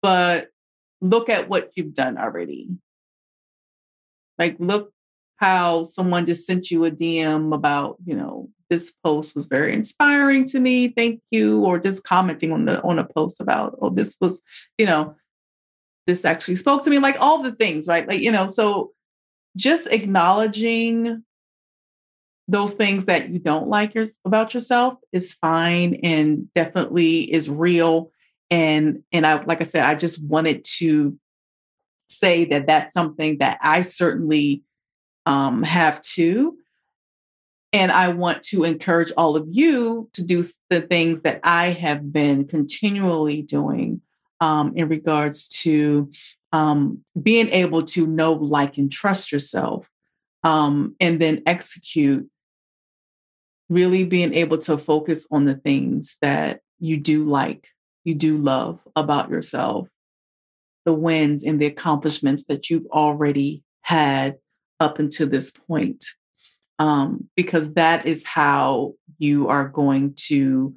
But 0.02 0.50
look 1.02 1.30
at 1.30 1.48
what 1.50 1.72
you've 1.76 1.94
done 1.94 2.18
already. 2.18 2.70
Like, 4.38 4.58
look 4.60 4.92
how 5.38 5.84
someone 5.84 6.26
just 6.26 6.46
sent 6.46 6.72
you 6.72 6.84
a 6.86 6.92
DM 6.92 7.56
about, 7.56 7.98
you 8.06 8.16
know, 8.16 8.50
this 8.70 8.94
post 9.04 9.36
was 9.36 9.46
very 9.46 9.74
inspiring 9.74 10.46
to 10.46 10.60
me. 10.60 10.90
Thank 10.90 11.22
you. 11.32 11.64
Or 11.64 11.80
just 11.80 12.04
commenting 12.04 12.52
on 12.52 12.66
the 12.66 12.82
on 12.84 13.00
a 13.00 13.06
post 13.06 13.42
about, 13.42 13.78
oh, 13.82 13.90
this 13.90 14.16
was, 14.20 14.42
you 14.78 14.86
know, 14.86 15.16
this 16.08 16.26
actually 16.26 16.56
spoke 16.56 16.84
to 16.84 16.90
me, 16.90 17.00
like 17.00 17.18
all 17.20 17.42
the 17.42 17.52
things, 17.52 17.88
right? 17.88 18.08
Like, 18.08 18.22
you 18.22 18.32
know, 18.32 18.48
so 18.48 18.92
just 19.56 19.88
acknowledging 19.88 21.24
those 22.48 22.74
things 22.74 23.06
that 23.06 23.30
you 23.30 23.40
don't 23.40 23.68
like 23.68 23.96
your, 23.96 24.06
about 24.24 24.54
yourself 24.54 25.00
is 25.12 25.34
fine 25.34 25.96
and 26.04 26.52
definitely 26.54 27.22
is 27.22 27.50
real 27.50 28.12
and 28.52 29.02
and 29.12 29.26
i 29.26 29.44
like 29.46 29.62
i 29.62 29.64
said 29.64 29.84
i 29.84 29.96
just 29.96 30.24
wanted 30.24 30.64
to 30.64 31.18
say 32.10 32.46
that 32.46 32.68
that's 32.68 32.94
something 32.94 33.40
that 33.40 33.58
i 33.62 33.82
certainly 33.82 34.62
um, 35.26 35.64
have 35.64 36.02
too 36.02 36.56
and 37.76 37.92
i 37.92 38.08
want 38.08 38.42
to 38.42 38.64
encourage 38.64 39.12
all 39.18 39.36
of 39.36 39.46
you 39.52 40.10
to 40.14 40.24
do 40.24 40.44
the 40.70 40.82
things 40.82 41.22
that 41.22 41.40
i 41.44 41.68
have 41.68 42.12
been 42.12 42.48
continually 42.48 43.42
doing 43.42 44.02
um, 44.42 44.74
in 44.76 44.90
regards 44.90 45.48
to 45.48 46.12
um, 46.52 47.04
being 47.22 47.48
able 47.50 47.84
to 47.84 48.06
know 48.06 48.34
like 48.34 48.78
and 48.78 48.92
trust 48.92 49.32
yourself 49.32 49.90
um, 50.44 50.96
and 51.00 51.20
then 51.20 51.42
execute 51.46 52.30
really 53.70 54.04
being 54.04 54.34
able 54.34 54.58
to 54.60 54.78
focus 54.78 55.28
on 55.32 55.46
the 55.46 55.56
things 55.56 56.18
that 56.22 56.62
you 56.80 56.98
do 56.98 57.26
like, 57.26 57.70
you 58.04 58.14
do 58.14 58.38
love 58.38 58.80
about 58.96 59.30
yourself, 59.30 59.88
the 60.86 60.94
wins 60.94 61.44
and 61.44 61.60
the 61.60 61.66
accomplishments 61.66 62.46
that 62.46 62.70
you've 62.70 62.86
already 62.88 63.64
had 63.82 64.38
up 64.80 65.00
until 65.00 65.28
this 65.28 65.50
point. 65.50 66.06
Um, 66.78 67.30
because 67.36 67.74
that 67.74 68.06
is 68.06 68.26
how 68.26 68.96
you 69.18 69.48
are 69.48 69.70
going 69.70 70.14
to 70.28 70.76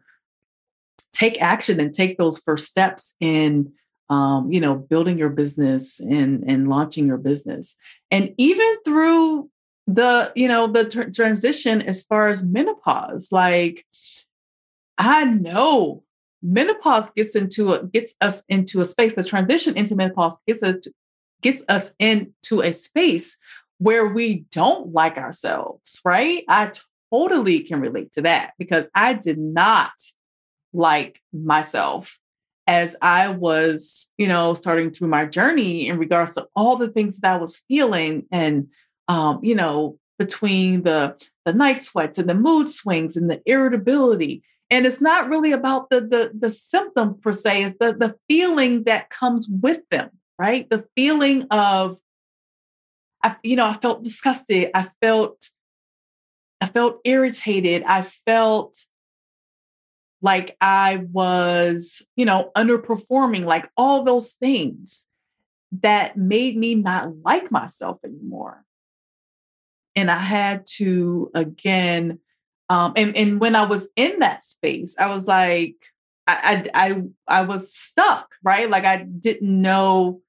take 1.13 1.43
action 1.43 1.81
and 1.81 1.93
take 1.93 2.19
those 2.19 2.39
first 2.39 2.69
steps 2.69 3.17
in 3.21 3.73
um, 4.11 4.51
you 4.53 4.61
know 4.61 4.77
building 4.77 5.19
your 5.19 5.29
business 5.29 6.01
and 6.01 6.45
and 6.47 6.69
launching 6.69 7.07
your 7.07 7.19
business. 7.19 7.77
And 8.11 8.33
even 8.39 8.77
through 8.85 9.51
the 9.89 10.31
you 10.37 10.47
know 10.47 10.67
the 10.67 10.85
tr- 10.85 11.11
transition 11.11 11.81
as 11.83 12.03
far 12.03 12.29
as 12.29 12.45
menopause 12.45 13.33
like 13.33 13.87
i 14.99 15.25
know 15.25 16.05
menopause 16.43 17.09
gets 17.17 17.35
into 17.35 17.73
a 17.73 17.87
gets 17.87 18.15
us 18.21 18.43
into 18.51 18.83
a 18.83 18.85
space 18.85 19.15
the 19.15 19.25
transition 19.25 19.77
into 19.79 19.97
menopause 19.97 20.39
gets 20.47 20.63
a, 20.63 20.79
gets 21.41 21.63
us 21.71 21.95
into 21.99 22.61
a 22.61 22.71
space 22.73 23.39
where 23.79 24.07
we 24.09 24.45
don't 24.51 24.93
like 24.93 25.17
ourselves, 25.17 26.01
right? 26.05 26.45
I 26.49 26.73
totally 27.13 27.61
can 27.61 27.81
relate 27.81 28.13
to 28.13 28.23
that 28.23 28.53
because 28.59 28.89
I 28.95 29.15
did 29.15 29.39
not 29.39 29.93
like 30.73 31.21
myself 31.33 32.19
as 32.67 32.95
I 33.01 33.31
was, 33.31 34.11
you 34.19 34.29
know, 34.29 34.55
starting 34.55 34.91
through 34.91 35.09
my 35.09 35.25
journey 35.25 35.89
in 35.89 35.99
regards 35.99 36.35
to 36.35 36.47
all 36.55 36.77
the 36.77 36.89
things 36.89 37.21
that 37.21 37.37
I 37.37 37.41
was 37.41 37.63
feeling 37.69 38.27
and 38.31 38.69
um, 39.09 39.41
you 39.43 39.55
know, 39.55 39.99
between 40.19 40.83
the 40.83 41.17
the 41.45 41.55
night 41.55 41.83
sweats 41.83 42.19
and 42.19 42.29
the 42.29 42.35
mood 42.35 42.69
swings 42.69 43.17
and 43.17 43.31
the 43.31 43.41
irritability. 43.47 44.43
And 44.71 44.85
it's 44.85 45.01
not 45.01 45.31
really 45.31 45.53
about 45.53 45.89
the 45.89 46.03
the 46.03 46.31
the 46.39 46.51
symptom 46.51 47.19
per 47.21 47.33
se, 47.33 47.65
it's 47.65 47.77
the 47.81 47.95
the 47.95 48.15
feeling 48.29 48.85
that 48.85 49.09
comes 49.09 49.49
with 49.49 49.81
them, 49.91 50.11
right? 50.39 50.69
The 50.69 50.85
feeling 50.95 51.45
of 51.51 51.97
I, 53.29 53.37
you 53.43 53.57
know, 53.57 53.67
I 53.67 53.75
felt 53.75 54.05
disgusted. 54.05 54.71
I 54.75 54.89
felt 55.03 55.49
I 56.61 56.67
felt 56.67 57.01
irritated. 57.05 57.85
I 57.85 58.03
felt 58.27 58.77
like 60.21 60.57
I 60.61 61.07
was, 61.13 62.05
you 62.17 62.25
know, 62.25 62.51
underperforming, 62.57 63.45
like 63.45 63.71
all 63.77 64.03
those 64.03 64.33
things 64.33 65.07
that 65.81 66.17
made 66.17 66.57
me 66.57 66.75
not 66.75 67.15
like 67.25 67.53
myself 67.53 67.99
anymore. 68.05 68.65
And 69.95 70.11
I 70.11 70.19
had 70.19 70.67
to 70.77 71.31
again, 71.35 72.19
um, 72.69 72.93
and, 72.97 73.17
and 73.17 73.41
when 73.41 73.55
I 73.55 73.67
was 73.67 73.89
in 73.97 74.19
that 74.21 74.43
space, 74.43 74.97
I 74.99 75.09
was 75.09 75.27
like, 75.27 75.77
I, 76.27 76.65
I, 76.75 76.89
I, 76.89 77.03
I 77.41 77.43
was 77.45 77.73
stuck, 77.73 78.35
right? 78.43 78.69
Like 78.69 78.85
I 78.85 79.03
didn't 79.03 79.63
know. 79.63 80.23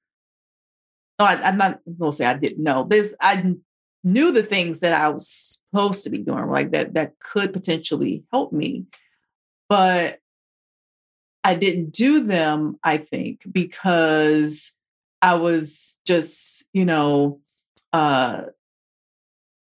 I, 1.24 1.48
am 1.48 1.56
not 1.56 1.80
to 2.00 2.12
say 2.12 2.26
I 2.26 2.34
didn't 2.34 2.62
know. 2.62 2.84
This 2.84 3.14
I 3.20 3.54
knew 4.02 4.32
the 4.32 4.42
things 4.42 4.80
that 4.80 4.98
I 4.98 5.08
was 5.08 5.28
supposed 5.28 6.04
to 6.04 6.10
be 6.10 6.18
doing, 6.18 6.48
like 6.48 6.72
that 6.72 6.94
that 6.94 7.18
could 7.18 7.52
potentially 7.52 8.24
help 8.32 8.52
me 8.52 8.86
but 9.70 10.18
I 11.44 11.54
didn't 11.54 11.92
do 11.92 12.20
them, 12.20 12.78
I 12.82 12.98
think, 12.98 13.42
because 13.50 14.74
I 15.22 15.36
was 15.36 16.00
just, 16.04 16.66
you 16.74 16.84
know, 16.84 17.40
uh, 17.92 18.46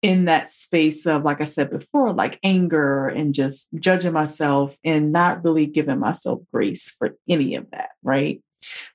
in 0.04 0.26
that 0.26 0.52
space 0.52 1.08
of, 1.08 1.24
like 1.24 1.42
I 1.42 1.46
said 1.46 1.72
before, 1.72 2.14
like 2.14 2.40
anger 2.44 3.08
and 3.08 3.34
just 3.34 3.70
judging 3.80 4.14
myself 4.14 4.78
and 4.84 5.12
not 5.12 5.44
really 5.44 5.66
giving 5.66 6.00
myself 6.00 6.42
grace 6.54 6.92
for 6.92 7.18
any 7.28 7.56
of 7.56 7.72
that. 7.72 7.90
Right. 8.04 8.44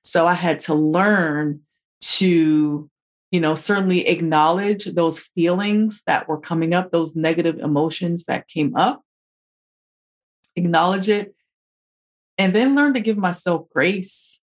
So 0.04 0.26
I 0.28 0.34
had 0.34 0.60
to 0.60 0.74
learn 0.74 1.62
to, 2.02 2.90
you 3.30 3.40
know, 3.40 3.54
certainly 3.54 4.06
acknowledge 4.06 4.84
those 4.84 5.18
feelings 5.18 6.02
that 6.06 6.28
were 6.28 6.40
coming 6.40 6.74
up, 6.74 6.90
those 6.90 7.16
negative 7.16 7.58
emotions 7.58 8.24
that 8.24 8.48
came 8.48 8.76
up, 8.76 9.02
acknowledge 10.56 11.08
it, 11.08 11.34
and 12.38 12.54
then 12.54 12.74
learn 12.74 12.94
to 12.94 13.00
give 13.00 13.16
myself 13.16 13.66
grace 13.72 14.40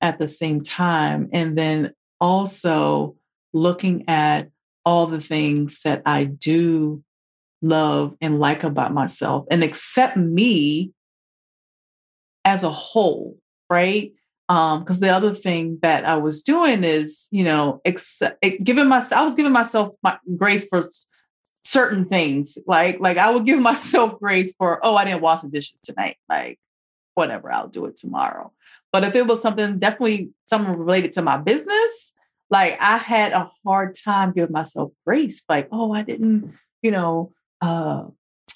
at 0.00 0.18
the 0.18 0.28
same 0.28 0.60
time. 0.60 1.28
And 1.32 1.56
then 1.56 1.92
also 2.20 3.16
looking 3.52 4.04
at 4.08 4.50
all 4.84 5.06
the 5.06 5.20
things 5.20 5.80
that 5.84 6.02
I 6.04 6.24
do 6.24 7.02
love 7.62 8.14
and 8.20 8.38
like 8.38 8.64
about 8.64 8.92
myself 8.92 9.46
and 9.50 9.64
accept 9.64 10.16
me 10.16 10.92
as 12.44 12.62
a 12.62 12.70
whole, 12.70 13.38
right? 13.70 14.12
Um, 14.48 14.80
because 14.80 15.00
the 15.00 15.08
other 15.08 15.34
thing 15.34 15.78
that 15.80 16.04
I 16.04 16.16
was 16.16 16.42
doing 16.42 16.84
is, 16.84 17.28
you 17.30 17.44
know, 17.44 17.80
accept, 17.86 18.44
giving 18.62 18.88
myself, 18.88 19.12
I 19.12 19.24
was 19.24 19.34
giving 19.34 19.52
myself 19.52 19.94
my 20.02 20.18
grace 20.36 20.66
for 20.68 20.90
certain 21.64 22.04
things. 22.04 22.58
Like, 22.66 23.00
like 23.00 23.16
I 23.16 23.30
would 23.30 23.46
give 23.46 23.58
myself 23.72 24.18
grace 24.20 24.54
for, 24.56 24.80
oh, 24.84 24.96
I 24.96 25.04
didn't 25.04 25.22
wash 25.22 25.40
the 25.40 25.48
dishes 25.48 25.78
tonight. 25.82 26.16
Like, 26.28 26.58
whatever, 27.14 27.50
I'll 27.52 27.68
do 27.68 27.86
it 27.86 27.96
tomorrow. 27.96 28.52
But 28.92 29.04
if 29.04 29.14
it 29.14 29.26
was 29.26 29.42
something 29.42 29.78
definitely 29.78 30.30
something 30.46 30.76
related 30.76 31.12
to 31.12 31.22
my 31.22 31.36
business, 31.38 32.12
like 32.50 32.76
I 32.80 32.98
had 32.98 33.32
a 33.32 33.50
hard 33.64 33.96
time 33.96 34.32
giving 34.32 34.52
myself 34.52 34.92
grace. 35.04 35.42
Like, 35.48 35.68
oh, 35.72 35.92
I 35.92 36.02
didn't, 36.02 36.54
you 36.82 36.90
know, 36.90 37.32
uh, 37.60 38.04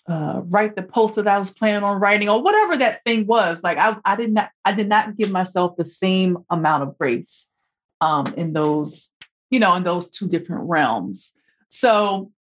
uh, 0.08 0.42
write 0.48 0.74
the 0.74 0.82
post 0.82 1.16
that 1.16 1.28
I 1.28 1.38
was 1.38 1.50
planning 1.50 1.84
on 1.84 2.00
writing 2.00 2.28
or 2.28 2.42
whatever 2.42 2.76
that 2.78 3.04
thing 3.04 3.26
was. 3.26 3.60
Like 3.62 3.78
I, 3.78 3.96
I 4.04 4.16
did 4.16 4.32
not, 4.32 4.50
I 4.64 4.72
did 4.72 4.88
not 4.88 5.16
give 5.16 5.30
myself 5.30 5.76
the 5.76 5.84
same 5.84 6.38
amount 6.50 6.82
of 6.82 6.96
grace 6.98 7.48
um, 8.00 8.26
in 8.36 8.52
those, 8.52 9.12
you 9.50 9.60
know, 9.60 9.74
in 9.74 9.84
those 9.84 10.10
two 10.10 10.28
different 10.28 10.68
realms. 10.68 11.32
So 11.68 12.32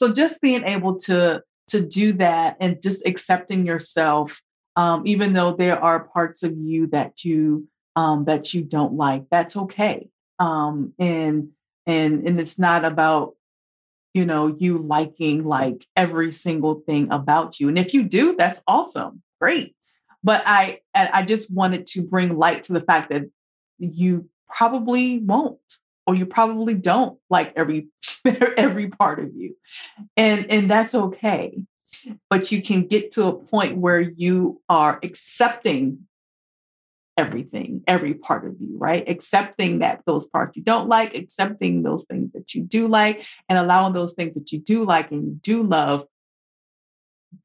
so 0.00 0.12
just 0.12 0.40
being 0.40 0.64
able 0.64 0.96
to 1.00 1.42
to 1.68 1.80
do 1.80 2.12
that 2.14 2.56
and 2.60 2.82
just 2.82 3.06
accepting 3.06 3.66
yourself 3.66 4.40
um, 4.76 5.02
even 5.04 5.34
though 5.34 5.52
there 5.52 5.78
are 5.78 6.04
parts 6.04 6.42
of 6.42 6.56
you 6.56 6.86
that 6.86 7.24
you 7.24 7.68
um, 7.96 8.24
that 8.24 8.54
you 8.54 8.62
don't 8.62 8.94
like 8.94 9.24
that's 9.30 9.56
okay 9.56 10.08
um, 10.38 10.94
and 10.98 11.50
and 11.86 12.26
and 12.26 12.40
it's 12.40 12.58
not 12.58 12.84
about 12.84 13.34
you 14.14 14.24
know 14.24 14.56
you 14.58 14.78
liking 14.78 15.44
like 15.44 15.86
every 15.96 16.32
single 16.32 16.82
thing 16.86 17.10
about 17.10 17.60
you 17.60 17.68
and 17.68 17.78
if 17.78 17.94
you 17.94 18.02
do 18.02 18.34
that's 18.36 18.62
awesome 18.66 19.22
great 19.40 19.74
but 20.22 20.42
i 20.46 20.80
i 20.94 21.22
just 21.22 21.52
wanted 21.52 21.86
to 21.86 22.02
bring 22.02 22.36
light 22.36 22.62
to 22.64 22.72
the 22.72 22.80
fact 22.80 23.10
that 23.10 23.24
you 23.78 24.28
probably 24.48 25.18
won't 25.18 25.58
or 26.06 26.14
you 26.14 26.26
probably 26.26 26.74
don't 26.74 27.18
like 27.28 27.52
every 27.56 27.88
every 28.56 28.88
part 28.88 29.20
of 29.20 29.30
you 29.34 29.56
and 30.16 30.50
and 30.50 30.70
that's 30.70 30.94
okay 30.94 31.64
but 32.28 32.52
you 32.52 32.62
can 32.62 32.82
get 32.82 33.10
to 33.12 33.26
a 33.26 33.32
point 33.32 33.76
where 33.76 34.00
you 34.00 34.60
are 34.68 34.98
accepting 35.02 36.06
everything 37.20 37.82
every 37.86 38.14
part 38.14 38.46
of 38.46 38.54
you 38.60 38.76
right? 38.78 39.08
Accepting 39.08 39.80
that 39.80 40.02
those 40.06 40.26
parts 40.26 40.56
you 40.56 40.62
don't 40.62 40.88
like 40.88 41.14
accepting 41.14 41.82
those 41.82 42.04
things 42.04 42.32
that 42.32 42.54
you 42.54 42.62
do 42.62 42.88
like 42.88 43.24
and 43.48 43.58
allowing 43.58 43.92
those 43.92 44.14
things 44.14 44.34
that 44.34 44.52
you 44.52 44.58
do 44.58 44.84
like 44.84 45.10
and 45.12 45.24
you 45.26 45.34
do 45.42 45.62
love 45.62 46.06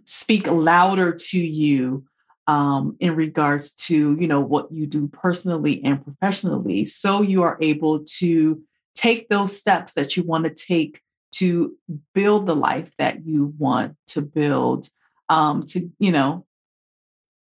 speak 0.06 0.48
louder 0.48 1.12
to 1.14 1.40
you 1.40 2.06
um, 2.48 2.96
in 3.00 3.16
regards 3.16 3.74
to 3.76 4.18
you 4.20 4.28
know 4.28 4.42
what 4.42 4.72
you 4.72 4.86
do 4.86 5.08
personally 5.08 5.84
and 5.84 6.04
professionally. 6.04 6.86
So 6.86 7.22
you 7.22 7.42
are 7.44 7.58
able 7.62 8.04
to 8.20 8.62
take 8.94 9.30
those 9.30 9.58
steps 9.58 9.94
that 9.94 10.16
you 10.16 10.24
want 10.24 10.46
to 10.46 10.54
take 10.54 11.02
to 11.34 11.76
build 12.14 12.48
the 12.48 12.56
life 12.56 12.92
that 12.98 13.26
you 13.26 13.54
want 13.58 13.98
to 14.08 14.22
build 14.22 14.90
um, 15.30 15.64
to 15.68 15.92
you 16.00 16.12
know 16.12 16.46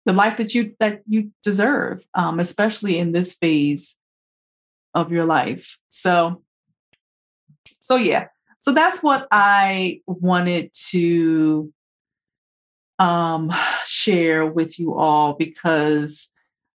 the 0.08 0.14
life 0.14 0.38
that 0.38 0.56
you 0.56 0.74
that 0.80 1.04
you 1.08 1.32
deserve 1.44 2.04
um, 2.16 2.40
especially 2.40 2.98
in 2.98 3.12
this 3.12 3.36
phase 3.36 3.96
of 4.96 5.12
your 5.12 5.26
life 5.26 5.78
so 5.90 6.42
so 7.80 7.96
yeah 7.96 8.28
so 8.60 8.74
that's 8.74 9.04
what 9.04 9.28
i 9.30 10.02
wanted 10.08 10.72
to 10.74 11.72
um, 13.00 13.52
share 13.86 14.46
with 14.46 14.80
you 14.80 14.96
all 14.96 15.34
because, 15.34 16.32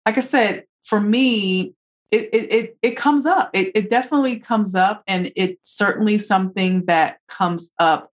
like 0.07 0.19
I 0.19 0.23
said, 0.23 0.65
for 0.85 1.01
me, 1.01 1.75
it 2.11 2.31
it 2.33 2.77
it, 2.81 2.97
comes 2.97 3.27
up. 3.27 3.51
It, 3.53 3.73
it 3.75 3.91
definitely 3.91 4.39
comes 4.39 4.75
up, 4.75 5.03
and 5.07 5.31
it's 5.37 5.71
certainly 5.71 6.19
something 6.19 6.87
that 6.87 7.19
comes 7.29 7.71
up 7.79 8.11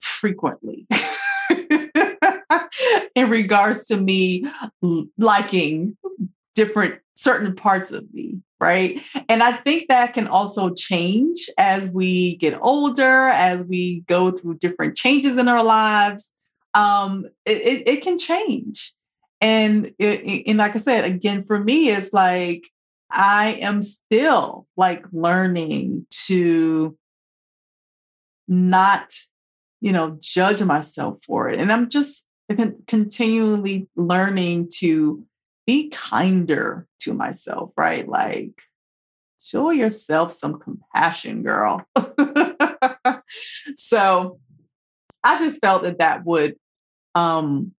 frequently. 0.00 0.86
in 3.14 3.30
regards 3.30 3.86
to 3.86 4.00
me 4.00 4.44
liking 5.18 5.96
different 6.54 7.00
certain 7.14 7.54
parts 7.54 7.90
of 7.90 8.04
me 8.12 8.38
right 8.60 9.02
and 9.28 9.42
i 9.42 9.52
think 9.52 9.88
that 9.88 10.12
can 10.12 10.26
also 10.26 10.72
change 10.74 11.48
as 11.58 11.88
we 11.90 12.36
get 12.36 12.58
older 12.60 13.28
as 13.28 13.64
we 13.64 14.00
go 14.06 14.30
through 14.30 14.54
different 14.54 14.96
changes 14.96 15.36
in 15.36 15.48
our 15.48 15.64
lives 15.64 16.32
um, 16.76 17.24
it, 17.46 17.56
it, 17.56 17.88
it 17.88 18.02
can 18.02 18.18
change. 18.18 18.92
And, 19.40 19.92
it, 19.98 20.46
and 20.46 20.58
like 20.58 20.76
I 20.76 20.78
said, 20.78 21.04
again, 21.04 21.44
for 21.44 21.58
me, 21.58 21.88
it's 21.88 22.12
like 22.12 22.68
I 23.10 23.58
am 23.60 23.82
still 23.82 24.66
like 24.76 25.04
learning 25.10 26.06
to 26.26 26.96
not, 28.46 29.10
you 29.80 29.92
know, 29.92 30.18
judge 30.20 30.62
myself 30.62 31.18
for 31.26 31.48
it. 31.48 31.58
And 31.58 31.72
I'm 31.72 31.88
just 31.88 32.25
continually 32.86 33.88
learning 33.96 34.70
to 34.78 35.24
be 35.66 35.88
kinder 35.90 36.86
to 37.00 37.12
myself, 37.12 37.72
right? 37.76 38.08
Like, 38.08 38.62
show 39.42 39.70
yourself 39.70 40.32
some 40.32 40.60
compassion, 40.60 41.42
girl. 41.42 41.84
so 43.76 44.38
I 45.24 45.38
just 45.38 45.60
felt 45.60 45.82
that 45.82 45.98
that 45.98 46.24
would 46.24 46.56
um, 47.14 47.72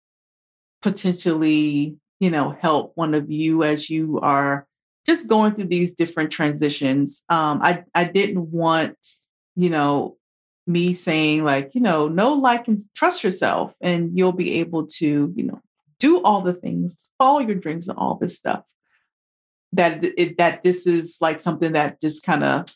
potentially, 0.82 1.96
you 2.18 2.30
know, 2.30 2.56
help 2.60 2.92
one 2.96 3.14
of 3.14 3.30
you 3.30 3.62
as 3.62 3.88
you 3.88 4.18
are 4.20 4.66
just 5.06 5.28
going 5.28 5.54
through 5.54 5.68
these 5.68 5.94
different 5.94 6.32
transitions. 6.32 7.24
Um, 7.28 7.60
I 7.62 7.84
I 7.94 8.04
didn't 8.04 8.50
want, 8.50 8.96
you 9.54 9.70
know, 9.70 10.16
me 10.66 10.94
saying 10.94 11.44
like, 11.44 11.74
you 11.74 11.80
know, 11.80 12.08
know, 12.08 12.32
like, 12.32 12.68
and 12.68 12.80
trust 12.94 13.22
yourself, 13.22 13.74
and 13.80 14.18
you'll 14.18 14.32
be 14.32 14.54
able 14.54 14.86
to, 14.86 15.32
you 15.34 15.44
know, 15.44 15.60
do 15.98 16.22
all 16.22 16.40
the 16.40 16.52
things, 16.52 17.10
follow 17.18 17.38
your 17.38 17.54
dreams, 17.54 17.88
and 17.88 17.98
all 17.98 18.16
this 18.16 18.36
stuff. 18.36 18.64
That 19.72 20.04
it, 20.04 20.38
that 20.38 20.64
this 20.64 20.86
is 20.86 21.18
like 21.20 21.40
something 21.40 21.72
that 21.72 22.00
just 22.00 22.24
kind 22.24 22.42
of 22.42 22.66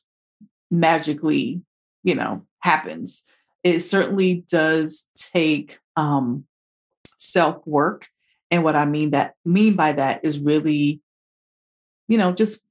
magically, 0.71 1.63
you 2.03 2.15
know, 2.15 2.47
happens. 2.61 3.25
It 3.65 3.81
certainly 3.81 4.45
does 4.49 5.09
take 5.15 5.79
um, 5.97 6.45
self 7.19 7.67
work, 7.67 8.09
and 8.51 8.63
what 8.63 8.77
I 8.77 8.87
mean 8.87 9.11
that 9.11 9.35
mean 9.45 9.75
by 9.75 9.93
that 9.93 10.25
is 10.25 10.41
really, 10.41 11.01
you 12.09 12.19
know, 12.19 12.33
just 12.33 12.63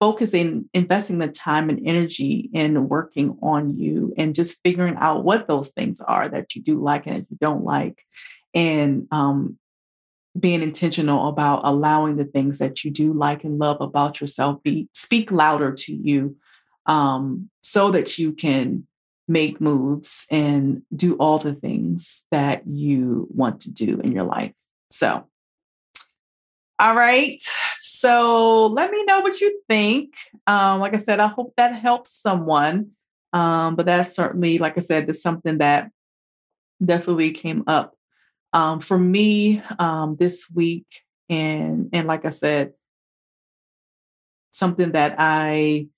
focusing, 0.00 0.68
investing 0.74 1.18
the 1.18 1.28
time 1.28 1.68
and 1.68 1.86
energy 1.86 2.50
in 2.52 2.88
working 2.88 3.36
on 3.42 3.76
you 3.76 4.14
and 4.16 4.34
just 4.34 4.60
figuring 4.62 4.96
out 4.98 5.24
what 5.24 5.48
those 5.48 5.68
things 5.70 6.00
are 6.00 6.28
that 6.28 6.54
you 6.54 6.62
do 6.62 6.80
like 6.80 7.06
and 7.06 7.16
that 7.16 7.30
you 7.30 7.36
don't 7.40 7.64
like. 7.64 8.04
And 8.54 9.08
um, 9.10 9.58
being 10.38 10.62
intentional 10.62 11.28
about 11.28 11.62
allowing 11.64 12.16
the 12.16 12.24
things 12.24 12.58
that 12.58 12.84
you 12.84 12.90
do 12.90 13.12
like 13.12 13.44
and 13.44 13.58
love 13.58 13.80
about 13.80 14.20
yourself 14.20 14.62
be 14.62 14.88
speak 14.94 15.30
louder 15.30 15.72
to 15.72 15.94
you 15.94 16.36
um, 16.86 17.50
so 17.62 17.90
that 17.90 18.18
you 18.18 18.32
can 18.32 18.86
make 19.26 19.60
moves 19.60 20.26
and 20.30 20.82
do 20.94 21.14
all 21.16 21.38
the 21.38 21.54
things 21.54 22.24
that 22.30 22.66
you 22.66 23.26
want 23.30 23.60
to 23.60 23.70
do 23.70 24.00
in 24.00 24.12
your 24.12 24.24
life 24.24 24.52
so 24.90 25.24
all 26.78 26.94
right 26.94 27.40
so 27.98 28.66
let 28.68 28.92
me 28.92 29.02
know 29.04 29.20
what 29.20 29.40
you 29.40 29.60
think. 29.68 30.14
Um, 30.46 30.78
like 30.78 30.94
I 30.94 30.98
said, 30.98 31.18
I 31.18 31.26
hope 31.26 31.54
that 31.56 31.80
helps 31.80 32.12
someone. 32.12 32.92
Um, 33.32 33.74
but 33.74 33.86
that's 33.86 34.14
certainly, 34.14 34.58
like 34.58 34.78
I 34.78 34.82
said, 34.82 35.08
that's 35.08 35.20
something 35.20 35.58
that 35.58 35.90
definitely 36.84 37.32
came 37.32 37.64
up 37.66 37.96
um, 38.52 38.78
for 38.78 38.96
me 38.96 39.60
um, 39.80 40.16
this 40.16 40.48
week. 40.54 40.86
And 41.28 41.90
and 41.92 42.06
like 42.06 42.24
I 42.24 42.30
said, 42.30 42.74
something 44.52 44.92
that 44.92 45.16
I 45.18 45.88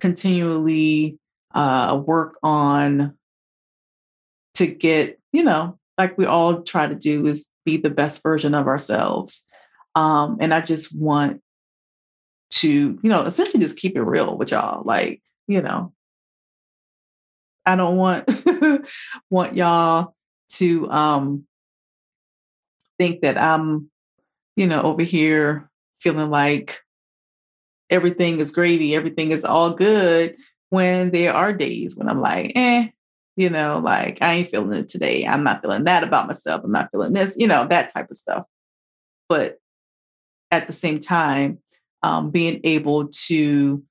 continually 0.00 1.20
uh, 1.54 2.02
work 2.04 2.36
on 2.42 3.14
to 4.54 4.66
get, 4.66 5.20
you 5.32 5.44
know, 5.44 5.78
like 5.96 6.18
we 6.18 6.26
all 6.26 6.62
try 6.62 6.88
to 6.88 6.96
do 6.96 7.26
is 7.26 7.48
be 7.64 7.76
the 7.76 7.90
best 7.90 8.24
version 8.24 8.54
of 8.54 8.66
ourselves. 8.66 9.46
Um, 9.96 10.36
and 10.40 10.54
I 10.54 10.60
just 10.60 10.96
want 10.96 11.42
to, 12.50 12.70
you 13.02 13.10
know, 13.10 13.22
essentially 13.22 13.62
just 13.62 13.78
keep 13.78 13.96
it 13.96 14.02
real 14.02 14.36
with 14.36 14.52
y'all. 14.52 14.84
Like, 14.84 15.22
you 15.48 15.62
know, 15.62 15.92
I 17.64 17.76
don't 17.76 17.96
want 17.96 18.30
want 19.30 19.56
y'all 19.56 20.14
to 20.50 20.90
um 20.90 21.46
think 22.98 23.22
that 23.22 23.38
I'm, 23.38 23.90
you 24.56 24.66
know, 24.66 24.82
over 24.82 25.02
here 25.02 25.70
feeling 26.00 26.30
like 26.30 26.80
everything 27.90 28.40
is 28.40 28.52
gravy, 28.52 28.94
everything 28.94 29.32
is 29.32 29.44
all 29.44 29.72
good 29.72 30.36
when 30.70 31.10
there 31.10 31.32
are 31.34 31.52
days 31.52 31.96
when 31.96 32.08
I'm 32.08 32.20
like, 32.20 32.52
eh, 32.54 32.88
you 33.36 33.50
know, 33.50 33.80
like 33.82 34.18
I 34.20 34.34
ain't 34.34 34.50
feeling 34.50 34.78
it 34.78 34.88
today. 34.88 35.26
I'm 35.26 35.44
not 35.44 35.62
feeling 35.62 35.84
that 35.84 36.04
about 36.04 36.26
myself. 36.26 36.62
I'm 36.64 36.72
not 36.72 36.90
feeling 36.90 37.12
this, 37.12 37.34
you 37.38 37.46
know, 37.46 37.66
that 37.66 37.92
type 37.92 38.10
of 38.10 38.16
stuff. 38.16 38.44
But 39.28 39.58
at 40.50 40.66
the 40.66 40.72
same 40.72 41.00
time, 41.00 41.58
um, 42.02 42.30
being 42.30 42.60
able 42.64 43.08
to, 43.08 43.82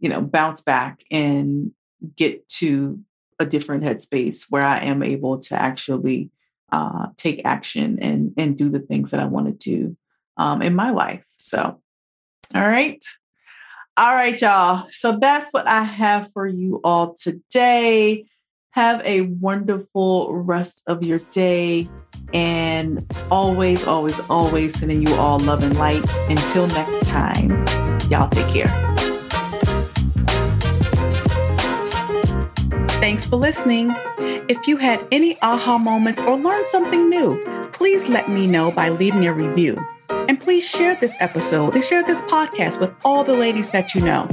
you 0.00 0.08
know, 0.08 0.20
bounce 0.20 0.60
back 0.60 1.02
and 1.10 1.72
get 2.16 2.48
to 2.48 3.00
a 3.38 3.46
different 3.46 3.84
headspace 3.84 4.46
where 4.50 4.62
I 4.62 4.80
am 4.80 5.02
able 5.02 5.38
to 5.40 5.54
actually 5.54 6.30
uh, 6.70 7.08
take 7.16 7.42
action 7.44 7.98
and 8.00 8.32
and 8.36 8.56
do 8.56 8.68
the 8.68 8.80
things 8.80 9.10
that 9.10 9.20
I 9.20 9.24
want 9.24 9.46
to 9.46 9.52
do 9.52 9.96
um, 10.36 10.62
in 10.62 10.74
my 10.74 10.90
life. 10.90 11.24
So, 11.38 11.80
all 12.54 12.68
right. 12.68 13.02
All 13.96 14.14
right, 14.14 14.40
y'all. 14.40 14.86
So 14.92 15.18
that's 15.18 15.48
what 15.50 15.66
I 15.66 15.82
have 15.82 16.30
for 16.32 16.46
you 16.46 16.80
all 16.84 17.14
today. 17.14 18.26
Have 18.70 19.04
a 19.04 19.22
wonderful 19.22 20.32
rest 20.36 20.84
of 20.86 21.02
your 21.02 21.18
day. 21.18 21.88
And 22.32 23.04
always, 23.30 23.86
always, 23.86 24.18
always 24.28 24.78
sending 24.78 25.06
you 25.06 25.14
all 25.14 25.38
love 25.38 25.62
and 25.62 25.76
light. 25.76 26.04
Until 26.28 26.66
next 26.68 27.08
time, 27.08 27.50
y'all 28.10 28.28
take 28.28 28.48
care. 28.48 28.68
Thanks 33.00 33.24
for 33.24 33.36
listening. 33.36 33.94
If 34.48 34.66
you 34.66 34.76
had 34.76 35.06
any 35.12 35.40
aha 35.42 35.78
moments 35.78 36.22
or 36.22 36.36
learned 36.36 36.66
something 36.66 37.08
new, 37.08 37.42
please 37.72 38.08
let 38.08 38.28
me 38.28 38.46
know 38.46 38.70
by 38.70 38.88
leaving 38.88 39.26
a 39.26 39.32
review. 39.32 39.78
And 40.10 40.40
please 40.40 40.68
share 40.68 40.94
this 40.94 41.16
episode 41.20 41.74
and 41.74 41.82
share 41.82 42.02
this 42.02 42.20
podcast 42.22 42.80
with 42.80 42.94
all 43.04 43.24
the 43.24 43.34
ladies 43.34 43.70
that 43.70 43.94
you 43.94 44.02
know 44.02 44.28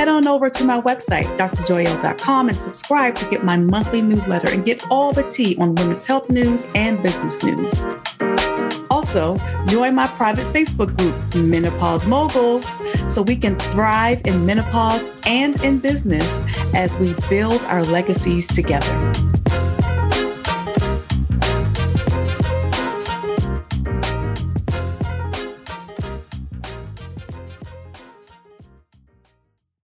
head 0.00 0.08
on 0.08 0.26
over 0.26 0.48
to 0.48 0.64
my 0.64 0.80
website, 0.80 1.26
drjoyelle.com, 1.36 2.48
and 2.48 2.56
subscribe 2.56 3.14
to 3.14 3.28
get 3.28 3.44
my 3.44 3.58
monthly 3.58 4.00
newsletter 4.00 4.48
and 4.48 4.64
get 4.64 4.82
all 4.90 5.12
the 5.12 5.22
tea 5.24 5.54
on 5.58 5.74
women's 5.74 6.06
health 6.06 6.30
news 6.30 6.66
and 6.74 7.02
business 7.02 7.42
news. 7.42 7.84
Also, 8.90 9.36
join 9.66 9.94
my 9.94 10.06
private 10.06 10.46
Facebook 10.54 10.96
group, 10.96 11.44
Menopause 11.44 12.06
Moguls, 12.06 12.64
so 13.12 13.20
we 13.20 13.36
can 13.36 13.58
thrive 13.58 14.22
in 14.24 14.46
menopause 14.46 15.10
and 15.26 15.62
in 15.62 15.78
business 15.78 16.42
as 16.72 16.96
we 16.96 17.12
build 17.28 17.60
our 17.66 17.84
legacies 17.84 18.46
together. 18.46 19.12